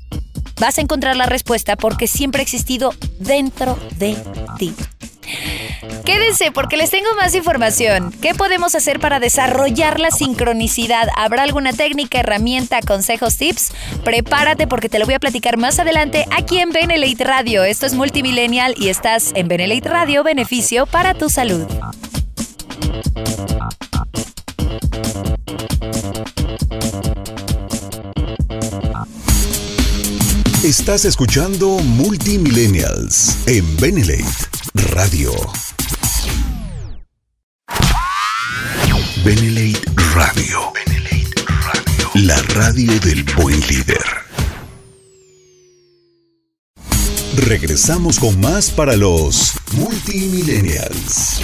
vas 0.59 0.77
a 0.77 0.81
encontrar 0.81 1.15
la 1.15 1.25
respuesta 1.25 1.75
porque 1.75 2.07
siempre 2.07 2.41
ha 2.41 2.43
existido 2.43 2.93
dentro 3.19 3.77
de 3.97 4.17
ti. 4.57 4.73
Quédense 6.05 6.51
porque 6.51 6.77
les 6.77 6.89
tengo 6.89 7.13
más 7.15 7.33
información. 7.33 8.11
¿Qué 8.21 8.33
podemos 8.33 8.75
hacer 8.75 8.99
para 8.99 9.19
desarrollar 9.19 9.99
la 9.99 10.11
sincronicidad? 10.11 11.07
¿Habrá 11.15 11.43
alguna 11.43 11.71
técnica, 11.71 12.19
herramienta, 12.19 12.81
consejos, 12.81 13.37
tips? 13.37 13.71
Prepárate 14.03 14.67
porque 14.67 14.89
te 14.89 14.99
lo 14.99 15.05
voy 15.05 15.13
a 15.13 15.19
platicar 15.19 15.57
más 15.57 15.79
adelante 15.79 16.25
aquí 16.31 16.59
en 16.59 16.71
Benelite 16.71 17.23
Radio. 17.23 17.63
Esto 17.63 17.85
es 17.85 17.93
Multimillennial 17.93 18.75
y 18.77 18.89
estás 18.89 19.31
en 19.35 19.47
Benelite 19.47 19.89
Radio, 19.89 20.23
beneficio 20.23 20.85
para 20.85 21.13
tu 21.13 21.29
salud. 21.29 21.65
Estás 30.63 31.03
escuchando 31.03 31.67
Multimillennials 31.79 33.35
en 33.47 33.65
Benelate 33.75 34.23
Radio. 34.93 35.33
Benelate 39.25 39.81
Radio. 40.15 40.71
Benelate 40.73 41.43
Radio. 41.65 42.09
La 42.13 42.41
radio 42.53 42.97
del 43.01 43.25
buen 43.35 43.59
líder. 43.67 44.05
Regresamos 47.35 48.17
con 48.17 48.39
más 48.39 48.69
para 48.69 48.95
los 48.95 49.51
Multimillennials. 49.73 51.41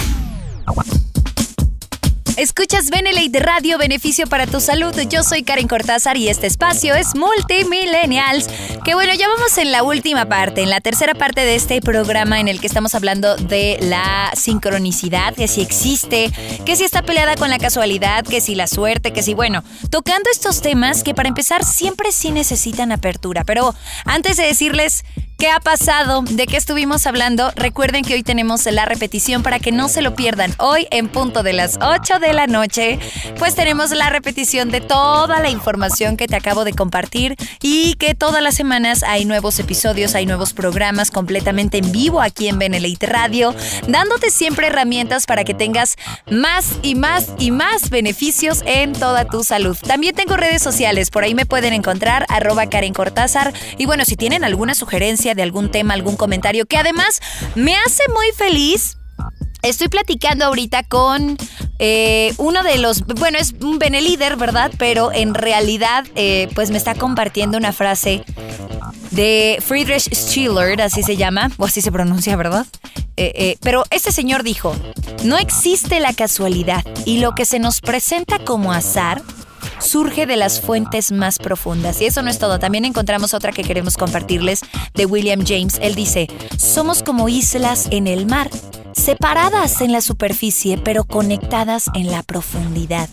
Escuchas 2.40 2.88
Benelate 2.88 3.38
Radio, 3.38 3.76
beneficio 3.76 4.26
para 4.26 4.46
tu 4.46 4.62
salud. 4.62 4.94
Yo 5.10 5.22
soy 5.22 5.42
Karen 5.42 5.68
Cortázar 5.68 6.16
y 6.16 6.30
este 6.30 6.46
espacio 6.46 6.94
es 6.94 7.14
Multimillennials. 7.14 8.48
Que 8.82 8.94
bueno, 8.94 9.12
ya 9.12 9.28
vamos 9.28 9.58
en 9.58 9.70
la 9.70 9.82
última 9.82 10.24
parte, 10.24 10.62
en 10.62 10.70
la 10.70 10.80
tercera 10.80 11.12
parte 11.12 11.42
de 11.42 11.54
este 11.54 11.82
programa 11.82 12.40
en 12.40 12.48
el 12.48 12.58
que 12.58 12.66
estamos 12.66 12.94
hablando 12.94 13.36
de 13.36 13.76
la 13.82 14.32
sincronicidad, 14.34 15.34
que 15.34 15.48
si 15.48 15.60
existe, 15.60 16.32
que 16.64 16.76
si 16.76 16.84
está 16.84 17.02
peleada 17.02 17.36
con 17.36 17.50
la 17.50 17.58
casualidad, 17.58 18.24
que 18.24 18.40
si 18.40 18.54
la 18.54 18.66
suerte, 18.66 19.12
que 19.12 19.22
si, 19.22 19.34
bueno, 19.34 19.62
tocando 19.90 20.30
estos 20.30 20.62
temas 20.62 21.02
que 21.02 21.12
para 21.12 21.28
empezar 21.28 21.62
siempre 21.62 22.10
sí 22.10 22.30
necesitan 22.30 22.90
apertura. 22.90 23.44
Pero 23.44 23.74
antes 24.06 24.38
de 24.38 24.46
decirles 24.46 25.04
¿Qué 25.40 25.48
ha 25.48 25.58
pasado? 25.58 26.20
¿De 26.20 26.46
qué 26.46 26.58
estuvimos 26.58 27.06
hablando? 27.06 27.50
Recuerden 27.56 28.04
que 28.04 28.12
hoy 28.12 28.22
tenemos 28.22 28.66
la 28.66 28.84
repetición 28.84 29.42
para 29.42 29.58
que 29.58 29.72
no 29.72 29.88
se 29.88 30.02
lo 30.02 30.14
pierdan. 30.14 30.52
Hoy 30.58 30.86
en 30.90 31.08
punto 31.08 31.42
de 31.42 31.54
las 31.54 31.78
8 31.80 32.18
de 32.18 32.34
la 32.34 32.46
noche, 32.46 32.98
pues 33.38 33.54
tenemos 33.54 33.90
la 33.92 34.10
repetición 34.10 34.70
de 34.70 34.82
toda 34.82 35.40
la 35.40 35.48
información 35.48 36.18
que 36.18 36.26
te 36.26 36.36
acabo 36.36 36.64
de 36.64 36.74
compartir 36.74 37.36
y 37.62 37.94
que 37.94 38.14
todas 38.14 38.42
las 38.42 38.54
semanas 38.54 39.02
hay 39.02 39.24
nuevos 39.24 39.58
episodios, 39.58 40.14
hay 40.14 40.26
nuevos 40.26 40.52
programas 40.52 41.10
completamente 41.10 41.78
en 41.78 41.90
vivo 41.90 42.20
aquí 42.20 42.48
en 42.48 42.58
Benelite 42.58 43.06
Radio, 43.06 43.54
dándote 43.88 44.28
siempre 44.30 44.66
herramientas 44.66 45.24
para 45.24 45.44
que 45.44 45.54
tengas 45.54 45.96
más 46.30 46.66
y 46.82 46.96
más 46.96 47.28
y 47.38 47.50
más 47.50 47.88
beneficios 47.88 48.62
en 48.66 48.92
toda 48.92 49.24
tu 49.24 49.42
salud. 49.42 49.74
También 49.86 50.14
tengo 50.14 50.36
redes 50.36 50.62
sociales, 50.62 51.08
por 51.08 51.24
ahí 51.24 51.34
me 51.34 51.46
pueden 51.46 51.72
encontrar 51.72 52.26
arroba 52.28 52.66
Karen 52.66 52.92
Cortázar 52.92 53.54
y 53.78 53.86
bueno, 53.86 54.04
si 54.04 54.16
tienen 54.16 54.44
alguna 54.44 54.74
sugerencia, 54.74 55.29
de 55.34 55.42
algún 55.42 55.70
tema, 55.70 55.94
algún 55.94 56.16
comentario, 56.16 56.66
que 56.66 56.76
además 56.76 57.20
me 57.54 57.76
hace 57.76 58.02
muy 58.14 58.26
feliz. 58.36 58.96
Estoy 59.62 59.88
platicando 59.88 60.46
ahorita 60.46 60.84
con 60.84 61.36
eh, 61.78 62.32
uno 62.38 62.62
de 62.62 62.78
los, 62.78 63.04
bueno, 63.04 63.38
es 63.38 63.54
un 63.60 63.78
benelíder, 63.78 64.36
¿verdad? 64.36 64.72
Pero 64.78 65.12
en 65.12 65.34
realidad, 65.34 66.06
eh, 66.14 66.48
pues 66.54 66.70
me 66.70 66.78
está 66.78 66.94
compartiendo 66.94 67.58
una 67.58 67.72
frase 67.72 68.24
de 69.10 69.58
Friedrich 69.60 70.08
Schiller, 70.14 70.80
así 70.80 71.02
se 71.02 71.16
llama, 71.16 71.50
o 71.58 71.66
así 71.66 71.82
se 71.82 71.92
pronuncia, 71.92 72.36
¿verdad? 72.36 72.66
Eh, 73.16 73.58
pero 73.60 73.84
este 73.90 74.12
señor 74.12 74.42
dijo, 74.44 74.74
no 75.24 75.36
existe 75.36 76.00
la 76.00 76.14
casualidad 76.14 76.82
y 77.04 77.18
lo 77.18 77.34
que 77.34 77.44
se 77.44 77.58
nos 77.58 77.82
presenta 77.82 78.38
como 78.38 78.72
azar 78.72 79.22
surge 79.80 80.26
de 80.26 80.36
las 80.36 80.60
fuentes 80.60 81.12
más 81.12 81.38
profundas. 81.38 82.00
Y 82.00 82.06
eso 82.06 82.22
no 82.22 82.30
es 82.30 82.38
todo, 82.38 82.58
también 82.58 82.84
encontramos 82.84 83.34
otra 83.34 83.52
que 83.52 83.62
queremos 83.62 83.96
compartirles 83.96 84.60
de 84.94 85.06
William 85.06 85.44
James. 85.46 85.78
Él 85.82 85.94
dice, 85.94 86.28
somos 86.58 87.02
como 87.02 87.28
islas 87.28 87.88
en 87.90 88.06
el 88.06 88.26
mar, 88.26 88.50
separadas 88.92 89.80
en 89.80 89.92
la 89.92 90.00
superficie, 90.00 90.78
pero 90.78 91.04
conectadas 91.04 91.86
en 91.94 92.10
la 92.10 92.22
profundidad. 92.22 93.08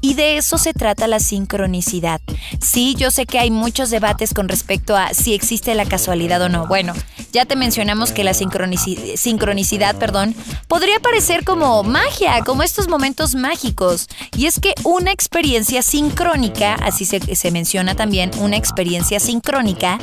Y 0.00 0.14
de 0.14 0.36
eso 0.36 0.58
se 0.58 0.72
trata 0.72 1.06
la 1.06 1.20
sincronicidad. 1.20 2.20
Sí, 2.60 2.94
yo 2.96 3.10
sé 3.10 3.26
que 3.26 3.38
hay 3.38 3.50
muchos 3.50 3.90
debates 3.90 4.34
con 4.34 4.48
respecto 4.48 4.96
a 4.96 5.14
si 5.14 5.34
existe 5.34 5.74
la 5.74 5.84
casualidad 5.84 6.42
o 6.42 6.48
no. 6.48 6.66
Bueno, 6.66 6.94
ya 7.32 7.46
te 7.46 7.56
mencionamos 7.56 8.12
que 8.12 8.24
la 8.24 8.34
sincronicidad, 8.34 9.96
perdón, 9.96 10.34
podría 10.68 11.00
parecer 11.00 11.44
como 11.44 11.82
magia, 11.82 12.42
como 12.44 12.62
estos 12.62 12.88
momentos 12.88 13.34
mágicos. 13.34 14.08
Y 14.36 14.46
es 14.46 14.60
que 14.60 14.74
una 14.84 15.12
experiencia 15.12 15.82
sincrónica, 15.82 16.74
así 16.74 17.04
se, 17.04 17.20
se 17.34 17.50
menciona 17.50 17.94
también, 17.94 18.30
una 18.38 18.56
experiencia 18.56 19.20
sincrónica, 19.20 19.98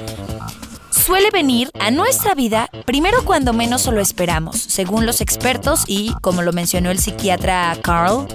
suele 1.10 1.32
venir 1.32 1.72
a 1.80 1.89
nuestra 1.89 2.36
vida 2.36 2.69
primero 2.86 3.26
cuando 3.26 3.52
menos 3.52 3.88
lo 3.88 4.00
esperamos, 4.00 4.58
según 4.58 5.08
los 5.08 5.22
expertos 5.22 5.84
y 5.88 6.13
como 6.22 6.43
lo 6.43 6.54
mencionó 6.54 6.91
el 6.91 7.00
psiquiatra 7.00 7.76
Carl, 7.82 8.28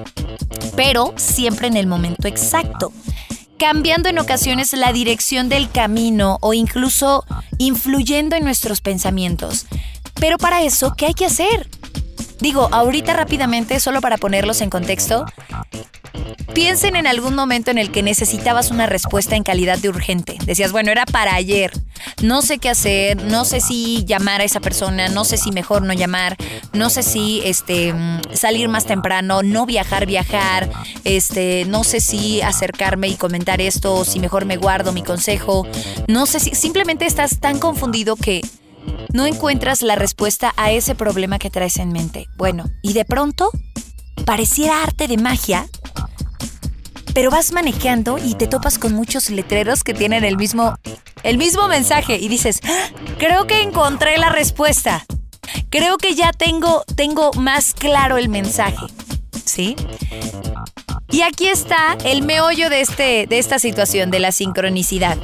pero 0.75 1.15
siempre 1.15 1.69
en 1.69 1.77
el 1.77 1.87
momento 1.87 2.27
exacto 2.27 2.93
cambiando 3.61 4.09
en 4.09 4.19
ocasiones 4.19 4.73
la 4.73 4.93
dirección 4.93 5.49
del 5.49 5.71
camino 5.71 6.39
o 6.41 6.53
incluso 6.53 7.25
influyendo 7.59 8.35
en 8.35 8.43
nuestros 8.43 8.81
pensamientos. 8.81 9.67
Pero 10.15 10.37
para 10.37 10.65
eso, 10.65 10.95
¿qué 10.97 11.07
hay 11.07 11.15
que 11.15 11.27
hacer? 11.27 11.69
Digo, 12.40 12.68
ahorita 12.73 13.14
rápidamente, 13.14 13.81
solo 13.81 14.01
para 14.01 14.18
ponerlos 14.18 14.61
en 14.61 14.70
contexto, 14.70 15.25
Piensen 16.55 16.94
en 16.94 17.09
algún 17.09 17.35
momento 17.35 17.73
en 17.73 17.79
el 17.79 17.90
que 17.90 18.05
necesitabas 18.05 18.70
una 18.70 18.87
respuesta 18.87 19.35
en 19.35 19.42
calidad 19.42 19.77
de 19.79 19.88
urgente. 19.88 20.38
Decías, 20.47 20.70
bueno, 20.70 20.92
era 20.92 21.05
para 21.05 21.35
ayer. 21.35 21.73
No 22.23 22.42
sé 22.42 22.59
qué 22.59 22.70
hacer, 22.70 23.20
no 23.25 23.44
sé 23.44 23.61
si 23.61 24.05
llamar 24.05 24.40
a 24.40 24.44
esa 24.44 24.61
persona, 24.61 25.09
no 25.09 25.25
sé 25.25 25.37
si 25.37 25.51
mejor 25.51 25.83
no 25.83 25.92
llamar, 25.92 26.37
no 26.73 26.90
sé 26.90 27.03
si 27.03 27.40
este 27.44 27.92
salir 28.33 28.68
más 28.68 28.85
temprano, 28.87 29.42
no 29.42 29.66
viajar, 29.66 30.07
viajar, 30.07 30.70
este, 31.03 31.64
no 31.66 31.83
sé 31.83 32.01
si 32.01 32.40
acercarme 32.40 33.09
y 33.09 33.16
comentar 33.16 33.61
esto, 33.61 34.05
si 34.05 34.20
mejor 34.20 34.44
me 34.44 34.57
guardo 34.57 34.92
mi 34.92 35.03
consejo. 35.03 35.66
No 36.07 36.25
sé 36.25 36.38
si 36.38 36.55
simplemente 36.55 37.05
estás 37.05 37.40
tan 37.40 37.59
confundido 37.59 38.14
que 38.14 38.42
no 39.14 39.24
encuentras 39.24 39.81
la 39.81 39.96
respuesta 39.96 40.53
a 40.59 40.72
ese 40.72 40.94
problema 40.94 41.38
que 41.38 41.48
traes 41.48 41.79
en 41.79 41.92
mente. 41.92 42.27
Bueno, 42.37 42.64
y 42.83 42.92
de 42.92 43.07
pronto 43.07 43.50
pareciera 44.27 44.83
arte 44.83 45.09
de 45.09 45.16
magia 45.16 45.66
pero 47.14 47.31
vas 47.31 47.53
manejando 47.53 48.18
y 48.18 48.35
te 48.35 48.48
topas 48.48 48.79
con 48.79 48.92
muchos 48.92 49.31
letreros 49.31 49.85
que 49.85 49.94
tienen 49.94 50.24
el 50.24 50.37
mismo, 50.37 50.77
el 51.22 51.38
mismo 51.38 51.68
mensaje 51.68 52.18
y 52.18 52.29
dices, 52.29 52.61
¡Ah! 52.64 52.88
creo 53.18 53.46
que 53.46 53.62
encontré 53.62 54.18
la 54.18 54.31
respuesta. 54.31 55.07
Creo 55.70 55.96
que 55.96 56.14
ya 56.16 56.33
tengo, 56.33 56.85
tengo 56.96 57.33
más 57.35 57.72
claro 57.72 58.16
el 58.16 58.29
mensaje. 58.29 58.87
¿Sí? 59.44 59.77
Y 61.11 61.23
aquí 61.23 61.49
está 61.49 61.97
el 62.05 62.23
meollo 62.23 62.71
de, 62.71 62.81
este, 62.81 63.27
de 63.29 63.38
esta 63.38 63.59
situación, 63.59 64.11
de 64.11 64.21
la 64.21 64.33
sincronicidad. 64.33 65.19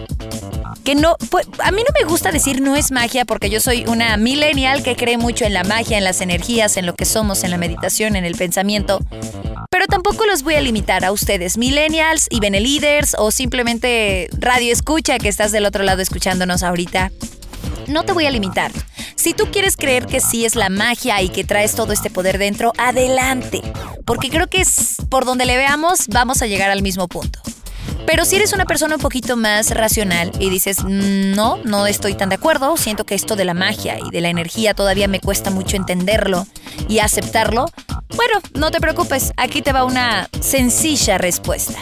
Que 0.84 0.94
no, 0.94 1.16
pues, 1.30 1.46
a 1.58 1.72
mí 1.72 1.82
no 1.82 1.92
me 1.98 2.08
gusta 2.08 2.32
decir 2.32 2.62
no 2.62 2.74
es 2.74 2.90
magia 2.90 3.24
porque 3.24 3.50
yo 3.50 3.60
soy 3.60 3.84
una 3.86 4.16
millennial 4.16 4.82
que 4.82 4.96
cree 4.96 5.18
mucho 5.18 5.44
en 5.44 5.52
la 5.52 5.64
magia, 5.64 5.98
en 5.98 6.04
las 6.04 6.20
energías, 6.20 6.76
en 6.76 6.86
lo 6.86 6.94
que 6.94 7.04
somos, 7.04 7.44
en 7.44 7.50
la 7.50 7.58
meditación, 7.58 8.16
en 8.16 8.24
el 8.24 8.34
pensamiento. 8.34 9.00
Pero 9.70 9.86
tampoco 9.86 10.24
los 10.26 10.42
voy 10.42 10.54
a 10.54 10.60
limitar 10.60 11.04
a 11.04 11.12
ustedes, 11.12 11.58
millennials 11.58 12.28
y 12.30 12.40
beneliders 12.40 13.14
o 13.18 13.30
simplemente 13.30 14.28
radio 14.32 14.72
escucha 14.72 15.18
que 15.18 15.28
estás 15.28 15.52
del 15.52 15.66
otro 15.66 15.84
lado 15.84 16.00
escuchándonos 16.02 16.62
ahorita. 16.62 17.10
no 17.86 18.04
te 18.04 18.12
voy 18.12 18.26
a 18.26 18.30
limitar. 18.30 18.72
Si 19.16 19.34
tú 19.34 19.50
quieres 19.50 19.76
creer 19.76 20.06
que 20.06 20.20
sí 20.20 20.44
es 20.44 20.54
la 20.54 20.70
magia 20.70 21.20
y 21.20 21.28
que 21.28 21.44
traes 21.44 21.74
todo 21.74 21.92
este 21.92 22.08
poder 22.08 22.38
dentro, 22.38 22.72
adelante. 22.78 23.60
Porque 24.10 24.28
creo 24.28 24.48
que 24.48 24.60
es 24.60 24.96
por 25.08 25.24
donde 25.24 25.46
le 25.46 25.56
veamos, 25.56 26.08
vamos 26.08 26.42
a 26.42 26.48
llegar 26.48 26.68
al 26.68 26.82
mismo 26.82 27.06
punto. 27.06 27.38
Pero 28.06 28.24
si 28.24 28.34
eres 28.34 28.52
una 28.52 28.64
persona 28.64 28.96
un 28.96 29.00
poquito 29.00 29.36
más 29.36 29.70
racional 29.70 30.32
y 30.40 30.50
dices, 30.50 30.82
mm, 30.82 31.36
no, 31.36 31.58
no 31.62 31.86
estoy 31.86 32.14
tan 32.14 32.28
de 32.28 32.34
acuerdo, 32.34 32.76
siento 32.76 33.04
que 33.06 33.14
esto 33.14 33.36
de 33.36 33.44
la 33.44 33.54
magia 33.54 34.00
y 34.04 34.10
de 34.10 34.20
la 34.20 34.28
energía 34.28 34.74
todavía 34.74 35.06
me 35.06 35.20
cuesta 35.20 35.52
mucho 35.52 35.76
entenderlo 35.76 36.48
y 36.88 36.98
aceptarlo, 36.98 37.66
bueno, 38.16 38.40
no 38.54 38.72
te 38.72 38.80
preocupes, 38.80 39.32
aquí 39.36 39.62
te 39.62 39.72
va 39.72 39.84
una 39.84 40.28
sencilla 40.40 41.16
respuesta. 41.16 41.78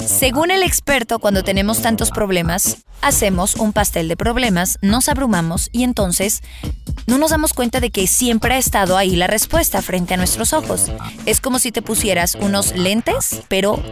Según 0.00 0.50
el 0.50 0.62
experto, 0.62 1.18
cuando 1.18 1.42
tenemos 1.44 1.82
tantos 1.82 2.10
problemas, 2.10 2.78
hacemos 3.00 3.56
un 3.56 3.72
pastel 3.72 4.08
de 4.08 4.16
problemas, 4.16 4.78
nos 4.80 5.08
abrumamos 5.08 5.68
y 5.72 5.82
entonces 5.82 6.42
no 7.06 7.18
nos 7.18 7.30
damos 7.30 7.52
cuenta 7.52 7.80
de 7.80 7.90
que 7.90 8.06
siempre 8.06 8.54
ha 8.54 8.58
estado 8.58 8.96
ahí 8.96 9.16
la 9.16 9.26
respuesta 9.26 9.82
frente 9.82 10.14
a 10.14 10.16
nuestros 10.16 10.52
ojos. 10.52 10.90
Es 11.26 11.40
como 11.40 11.58
si 11.58 11.72
te 11.72 11.82
pusieras 11.82 12.36
unos 12.36 12.74
lentes, 12.74 13.42
pero 13.48 13.82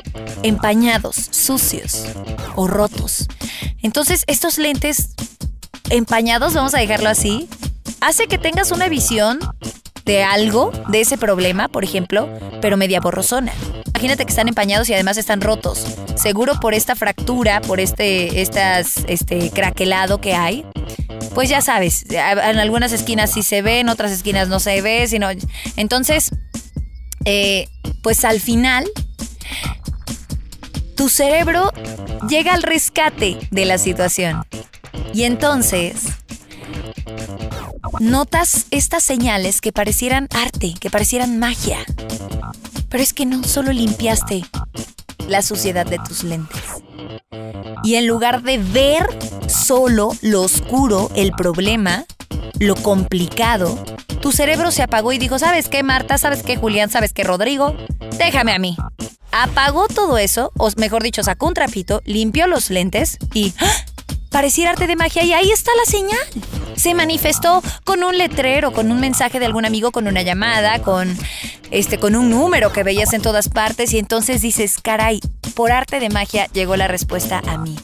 empañados, 0.42 1.16
sucios 1.30 2.04
o 2.54 2.66
rotos. 2.66 3.26
Entonces, 3.82 4.24
estos 4.26 4.58
lentes 4.58 5.10
empañados, 5.90 6.54
vamos 6.54 6.74
a 6.74 6.78
dejarlo 6.78 7.08
así, 7.08 7.48
hace 8.00 8.26
que 8.28 8.38
tengas 8.38 8.70
una 8.70 8.88
visión 8.88 9.40
de 10.04 10.22
algo, 10.22 10.72
de 10.88 11.00
ese 11.00 11.18
problema, 11.18 11.68
por 11.68 11.84
ejemplo, 11.84 12.28
pero 12.60 12.76
media 12.76 13.00
borrosona. 13.00 13.52
Imagínate 13.88 14.24
que 14.24 14.30
están 14.30 14.48
empañados 14.48 14.88
y 14.88 14.94
además 14.94 15.16
están 15.16 15.40
rotos. 15.40 15.84
Seguro 16.14 16.58
por 16.60 16.74
esta 16.74 16.94
fractura, 16.94 17.60
por 17.60 17.80
este, 17.80 18.40
estas, 18.40 19.04
este 19.08 19.50
craquelado 19.50 20.20
que 20.20 20.34
hay. 20.34 20.64
Pues 21.34 21.48
ya 21.48 21.60
sabes, 21.60 22.06
en 22.08 22.58
algunas 22.58 22.92
esquinas 22.92 23.32
sí 23.32 23.42
se 23.42 23.62
ve, 23.62 23.80
en 23.80 23.88
otras 23.88 24.10
esquinas 24.10 24.48
no 24.48 24.58
se 24.58 24.80
ve, 24.80 25.06
sino. 25.06 25.28
Entonces, 25.76 26.30
eh, 27.24 27.68
pues 28.02 28.24
al 28.24 28.40
final, 28.40 28.86
tu 30.96 31.08
cerebro 31.08 31.70
llega 32.28 32.54
al 32.54 32.62
rescate 32.62 33.38
de 33.50 33.64
la 33.64 33.78
situación. 33.78 34.44
Y 35.12 35.24
entonces 35.24 36.04
notas 37.98 38.66
estas 38.70 39.02
señales 39.02 39.60
que 39.60 39.72
parecieran 39.72 40.28
arte, 40.32 40.74
que 40.78 40.90
parecieran 40.90 41.38
magia. 41.38 41.78
Pero 42.88 43.02
es 43.02 43.12
que 43.12 43.26
no 43.26 43.42
solo 43.44 43.72
limpiaste 43.72 44.44
la 45.28 45.42
suciedad 45.42 45.86
de 45.86 45.98
tus 45.98 46.24
lentes. 46.24 46.60
Y 47.82 47.94
en 47.94 48.06
lugar 48.06 48.42
de 48.42 48.58
ver 48.58 49.06
solo 49.48 50.10
lo 50.20 50.42
oscuro, 50.42 51.10
el 51.14 51.32
problema, 51.32 52.04
lo 52.58 52.76
complicado, 52.76 53.82
tu 54.20 54.32
cerebro 54.32 54.70
se 54.70 54.82
apagó 54.82 55.12
y 55.12 55.18
dijo, 55.18 55.38
¿sabes 55.38 55.68
qué, 55.68 55.82
Marta? 55.82 56.18
¿Sabes 56.18 56.42
qué, 56.42 56.56
Julián? 56.56 56.90
¿Sabes 56.90 57.12
qué, 57.12 57.24
Rodrigo? 57.24 57.74
Déjame 58.18 58.52
a 58.52 58.58
mí. 58.58 58.76
Apagó 59.32 59.86
todo 59.86 60.18
eso, 60.18 60.52
o 60.58 60.68
mejor 60.76 61.02
dicho, 61.02 61.22
sacó 61.22 61.46
un 61.46 61.54
trapito, 61.54 62.02
limpió 62.04 62.46
los 62.46 62.68
lentes 62.68 63.16
y 63.32 63.54
¡ah! 63.60 63.72
Pareciera 64.30 64.70
arte 64.70 64.86
de 64.86 64.96
magia 64.96 65.24
y 65.24 65.32
ahí 65.32 65.50
está 65.50 65.70
la 65.76 65.90
señal. 65.90 66.18
Se 66.76 66.94
manifestó 66.94 67.62
con 67.84 68.02
un 68.02 68.16
letrero, 68.16 68.72
con 68.72 68.90
un 68.90 69.00
mensaje 69.00 69.38
de 69.38 69.46
algún 69.46 69.66
amigo, 69.66 69.90
con 69.90 70.08
una 70.08 70.22
llamada, 70.22 70.80
con 70.80 71.16
este 71.70 71.98
con 71.98 72.16
un 72.16 72.30
número 72.30 72.72
que 72.72 72.82
veías 72.82 73.12
en 73.12 73.22
todas 73.22 73.48
partes 73.48 73.92
y 73.92 73.98
entonces 73.98 74.40
dices, 74.40 74.78
"Caray, 74.82 75.20
por 75.54 75.72
arte 75.72 76.00
de 76.00 76.08
magia 76.08 76.46
llegó 76.52 76.76
la 76.76 76.88
respuesta 76.88 77.42
a 77.46 77.58
mí." 77.58 77.76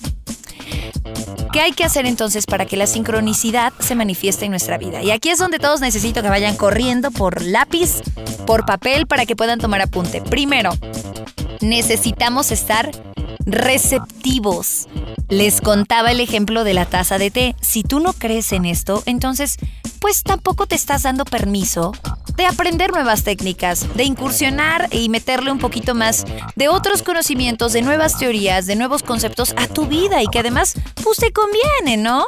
¿Qué 1.52 1.60
hay 1.60 1.72
que 1.72 1.84
hacer 1.84 2.04
entonces 2.04 2.44
para 2.44 2.66
que 2.66 2.76
la 2.76 2.86
sincronicidad 2.86 3.72
se 3.78 3.94
manifieste 3.94 4.44
en 4.44 4.50
nuestra 4.50 4.76
vida? 4.76 5.02
Y 5.02 5.10
aquí 5.10 5.30
es 5.30 5.38
donde 5.38 5.58
todos 5.58 5.80
necesito 5.80 6.22
que 6.22 6.28
vayan 6.28 6.56
corriendo 6.56 7.10
por 7.10 7.40
lápiz, 7.42 8.02
por 8.46 8.66
papel, 8.66 9.06
para 9.06 9.24
que 9.24 9.36
puedan 9.36 9.58
tomar 9.58 9.80
apunte. 9.80 10.20
Primero, 10.20 10.70
necesitamos 11.60 12.50
estar 12.50 12.90
receptivos. 13.46 14.88
Les 15.28 15.60
contaba 15.60 16.10
el 16.10 16.20
ejemplo 16.20 16.64
de 16.64 16.74
la 16.74 16.84
taza 16.84 17.18
de 17.18 17.30
té. 17.30 17.56
Si 17.60 17.82
tú 17.82 18.00
no 18.00 18.12
crees 18.12 18.52
en 18.52 18.64
esto, 18.64 19.02
entonces, 19.06 19.56
pues 20.00 20.22
tampoco 20.22 20.66
te 20.66 20.74
estás 20.74 21.04
dando 21.04 21.24
permiso 21.24 21.92
de 22.36 22.44
aprender 22.44 22.92
nuevas 22.92 23.22
técnicas, 23.22 23.86
de 23.94 24.04
incursionar 24.04 24.88
y 24.92 25.08
meterle 25.08 25.50
un 25.50 25.58
poquito 25.58 25.94
más 25.94 26.24
de 26.54 26.68
otros 26.68 27.02
conocimientos, 27.02 27.72
de 27.72 27.82
nuevas 27.82 28.18
teorías, 28.18 28.66
de 28.66 28.76
nuevos 28.76 29.02
conceptos 29.02 29.54
a 29.56 29.66
tu 29.68 29.86
vida 29.86 30.22
y 30.22 30.26
que 30.26 30.40
además, 30.40 30.74
pues 31.02 31.18
te 31.18 31.32
conviene, 31.32 31.96
¿no? 31.96 32.26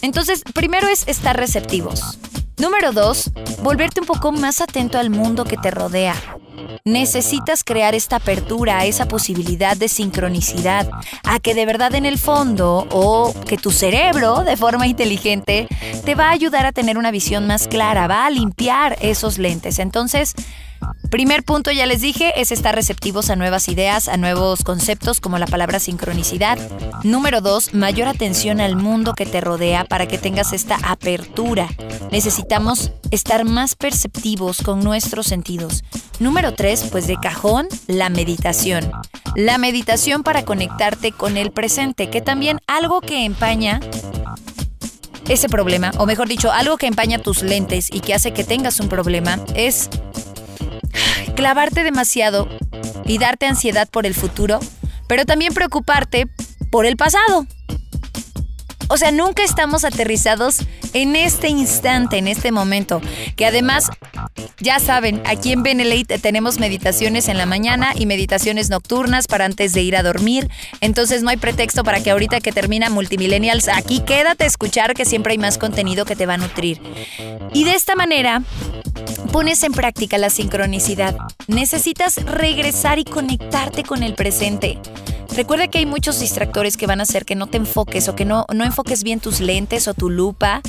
Entonces, 0.00 0.42
primero 0.54 0.88
es 0.88 1.06
estar 1.06 1.36
receptivos. 1.36 2.18
Número 2.58 2.92
dos, 2.92 3.30
volverte 3.62 4.00
un 4.00 4.06
poco 4.06 4.32
más 4.32 4.60
atento 4.60 4.98
al 4.98 5.10
mundo 5.10 5.44
que 5.44 5.56
te 5.56 5.70
rodea. 5.70 6.14
Necesitas 6.84 7.64
crear 7.64 7.94
esta 7.94 8.16
apertura 8.16 8.84
esa 8.84 9.06
posibilidad 9.06 9.76
de 9.76 9.88
sincronicidad, 9.88 10.88
a 11.24 11.40
que 11.40 11.54
de 11.54 11.66
verdad 11.66 11.94
en 11.94 12.06
el 12.06 12.18
fondo 12.18 12.86
o 12.90 13.34
que 13.46 13.56
tu 13.56 13.70
cerebro 13.70 14.44
de 14.44 14.56
forma 14.56 14.86
inteligente 14.86 15.68
te 16.04 16.14
va 16.14 16.28
a 16.28 16.32
ayudar 16.32 16.66
a 16.66 16.72
tener 16.72 16.98
una 16.98 17.10
visión 17.10 17.46
más 17.46 17.68
clara, 17.68 18.06
va 18.06 18.26
a 18.26 18.30
limpiar 18.30 18.96
esos 19.00 19.38
lentes. 19.38 19.78
Entonces, 19.78 20.34
Primer 21.10 21.44
punto, 21.44 21.70
ya 21.70 21.86
les 21.86 22.00
dije, 22.00 22.32
es 22.40 22.52
estar 22.52 22.74
receptivos 22.74 23.30
a 23.30 23.36
nuevas 23.36 23.68
ideas, 23.68 24.08
a 24.08 24.16
nuevos 24.16 24.64
conceptos 24.64 25.20
como 25.20 25.38
la 25.38 25.46
palabra 25.46 25.78
sincronicidad. 25.78 26.58
Número 27.04 27.40
dos, 27.40 27.74
mayor 27.74 28.08
atención 28.08 28.60
al 28.60 28.76
mundo 28.76 29.14
que 29.14 29.26
te 29.26 29.40
rodea 29.40 29.84
para 29.84 30.06
que 30.06 30.18
tengas 30.18 30.52
esta 30.52 30.76
apertura. 30.82 31.68
Necesitamos 32.12 32.92
estar 33.10 33.46
más 33.46 33.74
perceptivos 33.74 34.60
con 34.60 34.80
nuestros 34.80 35.26
sentidos. 35.26 35.82
Número 36.20 36.52
tres, 36.52 36.86
pues 36.92 37.06
de 37.06 37.16
cajón, 37.16 37.66
la 37.86 38.10
meditación. 38.10 38.92
La 39.34 39.56
meditación 39.56 40.22
para 40.22 40.44
conectarte 40.44 41.12
con 41.12 41.38
el 41.38 41.52
presente, 41.52 42.10
que 42.10 42.20
también 42.20 42.60
algo 42.66 43.00
que 43.00 43.24
empaña 43.24 43.80
ese 45.26 45.48
problema, 45.48 45.90
o 45.96 46.04
mejor 46.04 46.28
dicho, 46.28 46.52
algo 46.52 46.76
que 46.76 46.86
empaña 46.86 47.18
tus 47.18 47.42
lentes 47.42 47.88
y 47.90 48.00
que 48.00 48.12
hace 48.12 48.34
que 48.34 48.44
tengas 48.44 48.78
un 48.78 48.90
problema, 48.90 49.38
es 49.54 49.88
clavarte 51.34 51.82
demasiado 51.82 52.46
y 53.06 53.16
darte 53.16 53.46
ansiedad 53.46 53.88
por 53.88 54.04
el 54.04 54.14
futuro, 54.14 54.60
pero 55.06 55.24
también 55.24 55.54
preocuparte 55.54 56.28
por 56.70 56.84
el 56.84 56.98
pasado. 56.98 57.46
O 58.92 58.98
sea, 58.98 59.10
nunca 59.10 59.42
estamos 59.42 59.86
aterrizados 59.86 60.58
en 60.92 61.16
este 61.16 61.48
instante, 61.48 62.18
en 62.18 62.28
este 62.28 62.52
momento, 62.52 63.00
que 63.36 63.46
además, 63.46 63.88
ya 64.60 64.80
saben, 64.80 65.22
aquí 65.24 65.50
en 65.50 65.62
Benelete 65.62 66.18
tenemos 66.18 66.58
meditaciones 66.58 67.28
en 67.28 67.38
la 67.38 67.46
mañana 67.46 67.94
y 67.96 68.04
meditaciones 68.04 68.68
nocturnas 68.68 69.28
para 69.28 69.46
antes 69.46 69.72
de 69.72 69.80
ir 69.80 69.96
a 69.96 70.02
dormir, 70.02 70.50
entonces 70.82 71.22
no 71.22 71.30
hay 71.30 71.38
pretexto 71.38 71.84
para 71.84 72.02
que 72.02 72.10
ahorita 72.10 72.40
que 72.40 72.52
termina 72.52 72.90
Multimillennials, 72.90 73.68
aquí 73.68 74.00
quédate 74.00 74.44
a 74.44 74.48
escuchar 74.48 74.92
que 74.92 75.06
siempre 75.06 75.32
hay 75.32 75.38
más 75.38 75.56
contenido 75.56 76.04
que 76.04 76.14
te 76.14 76.26
va 76.26 76.34
a 76.34 76.36
nutrir. 76.36 76.78
Y 77.54 77.64
de 77.64 77.74
esta 77.74 77.94
manera, 77.94 78.42
pones 79.32 79.62
en 79.62 79.72
práctica 79.72 80.18
la 80.18 80.28
sincronicidad. 80.28 81.16
Necesitas 81.46 82.22
regresar 82.26 82.98
y 82.98 83.04
conectarte 83.04 83.84
con 83.84 84.02
el 84.02 84.14
presente. 84.14 84.78
Recuerda 85.34 85.68
que 85.68 85.78
hay 85.78 85.86
muchos 85.86 86.20
distractores 86.20 86.76
que 86.76 86.86
van 86.86 87.00
a 87.00 87.04
hacer 87.04 87.24
que 87.24 87.34
no 87.34 87.46
te 87.46 87.56
enfoques 87.56 88.06
o 88.08 88.14
que 88.14 88.26
no, 88.26 88.44
no 88.52 88.64
enfoques 88.64 88.81
bien 89.02 89.20
tus 89.20 89.40
lentes 89.40 89.88
o 89.88 89.94
tu 89.94 90.10
lupa 90.10 90.60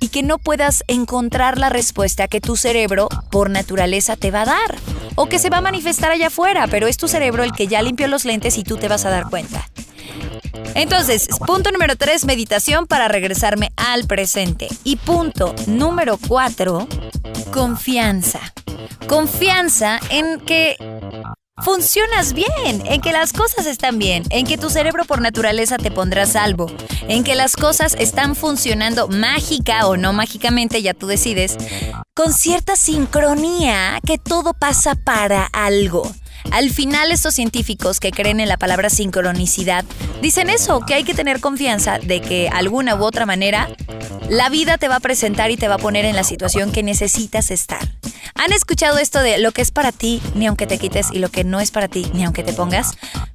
y 0.00 0.08
que 0.08 0.22
no 0.22 0.38
puedas 0.38 0.82
encontrar 0.88 1.58
la 1.58 1.68
respuesta 1.68 2.28
que 2.28 2.40
tu 2.40 2.56
cerebro 2.56 3.08
por 3.30 3.50
naturaleza 3.50 4.16
te 4.16 4.30
va 4.30 4.42
a 4.42 4.46
dar 4.46 4.78
o 5.14 5.26
que 5.26 5.38
se 5.38 5.50
va 5.50 5.58
a 5.58 5.62
manifestar 5.62 6.10
allá 6.10 6.28
afuera, 6.28 6.66
pero 6.68 6.86
es 6.86 6.96
tu 6.96 7.08
cerebro 7.08 7.44
el 7.44 7.52
que 7.52 7.66
ya 7.66 7.82
limpió 7.82 8.08
los 8.08 8.24
lentes 8.24 8.56
y 8.56 8.64
tú 8.64 8.76
te 8.76 8.88
vas 8.88 9.04
a 9.04 9.10
dar 9.10 9.28
cuenta. 9.28 9.68
Entonces, 10.74 11.28
punto 11.46 11.70
número 11.72 11.96
3, 11.96 12.24
meditación 12.24 12.86
para 12.86 13.08
regresarme 13.08 13.72
al 13.76 14.06
presente. 14.06 14.68
Y 14.84 14.96
punto 14.96 15.54
número 15.66 16.18
4, 16.28 16.86
confianza. 17.52 18.40
Confianza 19.06 19.98
en 20.10 20.40
que 20.40 20.76
funcionas 21.62 22.32
bien, 22.32 22.82
en 22.84 23.00
que 23.00 23.12
las 23.12 23.32
cosas 23.32 23.66
están 23.66 23.98
bien, 23.98 24.24
en 24.30 24.46
que 24.46 24.58
tu 24.58 24.70
cerebro 24.70 25.04
por 25.04 25.20
naturaleza 25.20 25.76
te 25.76 25.90
pondrá 25.90 26.26
salvo, 26.26 26.70
en 27.08 27.24
que 27.24 27.34
las 27.34 27.56
cosas 27.56 27.94
están 27.98 28.34
funcionando 28.36 29.08
mágica 29.08 29.86
o 29.86 29.96
no 29.96 30.12
mágicamente, 30.12 30.82
ya 30.82 30.94
tú 30.94 31.06
decides, 31.06 31.56
con 32.14 32.32
cierta 32.32 32.76
sincronía 32.76 34.00
que 34.06 34.18
todo 34.18 34.54
pasa 34.54 34.94
para 34.94 35.46
algo. 35.52 36.10
Al 36.50 36.70
final 36.70 37.12
estos 37.12 37.34
científicos 37.34 38.00
que 38.00 38.10
creen 38.10 38.40
en 38.40 38.48
la 38.48 38.56
palabra 38.56 38.90
sincronicidad 38.90 39.84
dicen 40.22 40.48
eso, 40.48 40.80
que 40.80 40.94
hay 40.94 41.04
que 41.04 41.14
tener 41.14 41.40
confianza 41.40 41.98
de 41.98 42.20
que 42.20 42.48
alguna 42.48 42.94
u 42.96 43.04
otra 43.04 43.26
manera 43.26 43.68
la 44.28 44.48
vida 44.48 44.78
te 44.78 44.88
va 44.88 44.96
a 44.96 45.00
presentar 45.00 45.50
y 45.50 45.56
te 45.56 45.68
va 45.68 45.74
a 45.74 45.78
poner 45.78 46.04
en 46.04 46.16
la 46.16 46.24
situación 46.24 46.72
que 46.72 46.82
necesitas 46.82 47.50
estar. 47.50 47.99
¿Han 48.34 48.52
escuchado 48.52 48.98
esto 48.98 49.20
de 49.20 49.38
lo 49.38 49.52
que 49.52 49.62
es 49.62 49.70
para 49.70 49.92
ti 49.92 50.20
ni 50.34 50.46
aunque 50.46 50.66
te 50.66 50.78
quites 50.78 51.08
y 51.12 51.18
lo 51.18 51.28
que 51.30 51.44
no 51.44 51.60
es 51.60 51.70
para 51.70 51.88
ti 51.88 52.10
ni 52.14 52.24
aunque 52.24 52.42
te 52.42 52.52
pongas? 52.52 52.92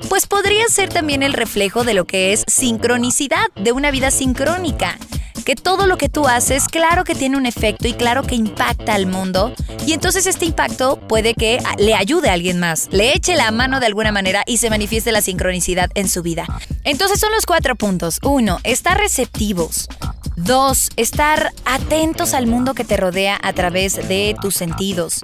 Pues 0.09 0.27
podría 0.27 0.67
ser 0.67 0.89
también 0.89 1.23
el 1.23 1.33
reflejo 1.33 1.83
de 1.83 1.93
lo 1.93 2.05
que 2.05 2.33
es 2.33 2.43
sincronicidad, 2.47 3.45
de 3.55 3.71
una 3.71 3.91
vida 3.91 4.11
sincrónica 4.11 4.97
que 5.45 5.55
todo 5.55 5.85
lo 5.85 5.97
que 5.97 6.09
tú 6.09 6.27
haces, 6.27 6.67
claro 6.67 7.03
que 7.03 7.13
tiene 7.13 7.37
un 7.37 7.45
efecto 7.45 7.87
y 7.87 7.93
claro 7.93 8.23
que 8.23 8.35
impacta 8.35 8.95
al 8.95 9.05
mundo. 9.05 9.53
Y 9.85 9.93
entonces 9.93 10.25
este 10.25 10.45
impacto 10.45 10.99
puede 11.07 11.35
que 11.35 11.61
le 11.77 11.93
ayude 11.93 12.29
a 12.29 12.33
alguien 12.33 12.59
más, 12.59 12.89
le 12.91 13.13
eche 13.13 13.35
la 13.35 13.51
mano 13.51 13.79
de 13.79 13.85
alguna 13.85 14.11
manera 14.11 14.43
y 14.47 14.57
se 14.57 14.71
manifieste 14.71 15.11
la 15.11 15.21
sincronicidad 15.21 15.91
en 15.93 16.09
su 16.09 16.23
vida. 16.23 16.47
Entonces 16.83 17.19
son 17.19 17.31
los 17.31 17.45
cuatro 17.45 17.75
puntos. 17.75 18.19
Uno, 18.23 18.59
estar 18.63 18.97
receptivos. 18.97 19.87
Dos, 20.35 20.89
estar 20.97 21.53
atentos 21.63 22.33
al 22.33 22.45
mundo 22.45 22.73
que 22.73 22.83
te 22.83 22.97
rodea 22.97 23.39
a 23.41 23.53
través 23.53 24.07
de 24.07 24.35
tus 24.41 24.55
sentidos. 24.55 25.21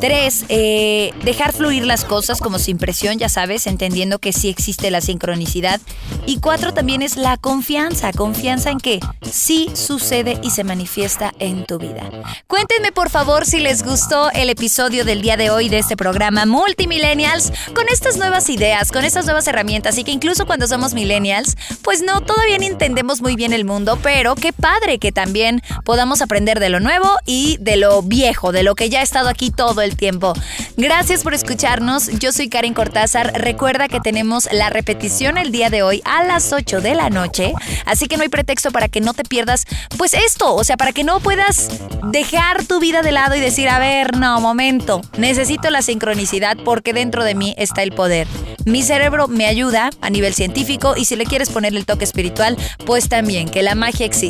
Tres, 0.00 0.44
eh, 0.48 1.12
dejar 1.24 1.52
fluir 1.52 1.86
las 1.86 2.04
cosas 2.04 2.40
como 2.40 2.58
sin 2.58 2.76
presión, 2.76 3.18
ya 3.18 3.28
sabes, 3.28 3.66
entendiendo 3.66 4.18
que 4.18 4.32
sí 4.32 4.48
existe 4.50 4.90
la 4.90 5.00
sincronicidad. 5.00 5.80
Y 6.26 6.40
cuatro 6.40 6.74
también 6.74 7.00
es 7.00 7.16
la 7.16 7.36
confianza, 7.38 8.12
confianza 8.12 8.70
en 8.70 8.78
que 8.78 9.00
sí 9.22 9.70
sucede 9.74 10.38
y 10.42 10.50
se 10.50 10.64
manifiesta 10.64 11.32
en 11.38 11.64
tu 11.64 11.78
vida. 11.78 12.02
Cuéntenme 12.46 12.92
por 12.92 13.08
favor 13.08 13.46
si 13.46 13.60
les 13.60 13.82
gustó 13.82 14.30
el 14.32 14.50
episodio 14.50 15.04
del 15.04 15.22
día 15.22 15.36
de 15.36 15.50
hoy 15.50 15.68
de 15.68 15.78
este 15.78 15.96
programa 15.96 16.44
Multimillennials 16.44 17.52
con 17.74 17.88
estas 17.88 18.16
nuevas 18.16 18.50
ideas, 18.50 18.92
con 18.92 19.04
estas 19.04 19.24
nuevas 19.24 19.46
herramientas 19.46 19.96
y 19.96 20.04
que 20.04 20.12
incluso 20.12 20.44
cuando 20.46 20.66
somos 20.66 20.92
millennials, 20.92 21.56
pues 21.82 22.02
no, 22.02 22.20
todavía 22.20 22.58
no 22.58 22.64
entendemos 22.64 23.22
muy 23.22 23.36
bien 23.36 23.52
el 23.52 23.64
mundo, 23.64 23.98
pero 24.02 24.33
qué 24.34 24.52
padre 24.52 24.98
que 24.98 25.12
también 25.12 25.62
podamos 25.84 26.22
aprender 26.22 26.60
de 26.60 26.68
lo 26.68 26.80
nuevo 26.80 27.08
y 27.26 27.56
de 27.60 27.76
lo 27.76 28.02
viejo, 28.02 28.52
de 28.52 28.62
lo 28.62 28.74
que 28.74 28.90
ya 28.90 29.00
ha 29.00 29.02
estado 29.02 29.28
aquí 29.28 29.50
todo 29.50 29.82
el 29.82 29.96
tiempo. 29.96 30.34
Gracias 30.76 31.22
por 31.22 31.34
escucharnos. 31.34 32.08
Yo 32.18 32.32
soy 32.32 32.48
Karen 32.48 32.74
Cortázar. 32.74 33.32
Recuerda 33.34 33.88
que 33.88 34.00
tenemos 34.00 34.48
la 34.52 34.70
repetición 34.70 35.38
el 35.38 35.52
día 35.52 35.70
de 35.70 35.82
hoy 35.82 36.02
a 36.04 36.24
las 36.24 36.52
8 36.52 36.80
de 36.80 36.94
la 36.94 37.10
noche. 37.10 37.52
Así 37.86 38.06
que 38.06 38.16
no 38.16 38.22
hay 38.22 38.28
pretexto 38.28 38.70
para 38.70 38.88
que 38.88 39.00
no 39.00 39.14
te 39.14 39.24
pierdas, 39.24 39.64
pues 39.96 40.14
esto, 40.14 40.54
o 40.54 40.64
sea, 40.64 40.76
para 40.76 40.92
que 40.92 41.04
no 41.04 41.20
puedas 41.20 41.68
dejar 42.10 42.64
tu 42.64 42.80
vida 42.80 43.02
de 43.02 43.12
lado 43.12 43.34
y 43.34 43.40
decir, 43.40 43.68
a 43.68 43.78
ver, 43.78 44.16
no, 44.16 44.40
momento, 44.40 45.00
necesito 45.16 45.70
la 45.70 45.82
sincronicidad 45.82 46.56
porque 46.64 46.92
dentro 46.92 47.24
de 47.24 47.34
mí 47.34 47.54
está 47.58 47.82
el 47.82 47.92
poder. 47.92 48.26
Mi 48.64 48.82
cerebro 48.82 49.28
me 49.28 49.46
ayuda 49.46 49.90
a 50.00 50.10
nivel 50.10 50.34
científico 50.34 50.94
y 50.96 51.04
si 51.04 51.16
le 51.16 51.26
quieres 51.26 51.50
poner 51.50 51.74
el 51.74 51.84
toque 51.84 52.04
espiritual, 52.04 52.56
pues 52.86 53.08
también, 53.08 53.48
que 53.48 53.62
la 53.62 53.74
magia 53.74 54.06
existe. 54.06 54.23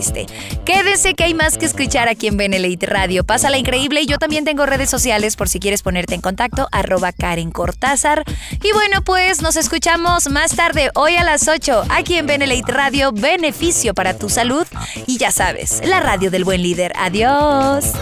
Quédese 0.64 1.14
que 1.14 1.24
hay 1.24 1.34
más 1.34 1.56
que 1.56 1.66
escuchar 1.66 2.08
aquí 2.08 2.26
en 2.26 2.36
Benelite 2.36 2.86
Radio. 2.86 3.24
Pásala 3.24 3.58
increíble 3.58 4.02
y 4.02 4.06
yo 4.06 4.18
también 4.18 4.44
tengo 4.44 4.66
redes 4.66 4.90
sociales 4.90 5.36
por 5.36 5.48
si 5.48 5.60
quieres 5.60 5.82
ponerte 5.82 6.14
en 6.14 6.20
contacto, 6.20 6.68
arroba 6.72 7.12
Karen 7.12 7.50
Cortázar. 7.50 8.24
Y 8.62 8.72
bueno, 8.72 9.02
pues 9.02 9.42
nos 9.42 9.56
escuchamos 9.56 10.28
más 10.30 10.56
tarde, 10.56 10.90
hoy 10.94 11.16
a 11.16 11.24
las 11.24 11.48
8, 11.48 11.84
aquí 11.90 12.16
en 12.16 12.26
Benelite 12.26 12.72
Radio, 12.72 13.12
beneficio 13.12 13.94
para 13.94 14.16
tu 14.16 14.28
salud. 14.28 14.66
Y 15.06 15.18
ya 15.18 15.30
sabes, 15.30 15.80
la 15.84 16.00
radio 16.00 16.30
del 16.30 16.44
buen 16.44 16.62
líder. 16.62 16.92
Adiós. 16.96 17.92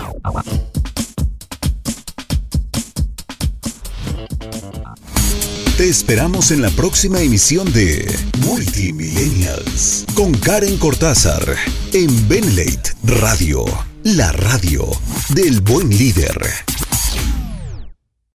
Te 5.82 5.88
esperamos 5.88 6.52
en 6.52 6.62
la 6.62 6.70
próxima 6.70 7.20
emisión 7.22 7.72
de 7.72 8.06
Multimillennials 8.46 10.04
con 10.14 10.32
Karen 10.32 10.78
Cortázar 10.78 11.56
en 11.92 12.28
Benlate 12.28 12.94
Radio, 13.02 13.64
la 14.04 14.30
radio 14.30 14.86
del 15.30 15.60
buen 15.60 15.90
líder. 15.90 16.38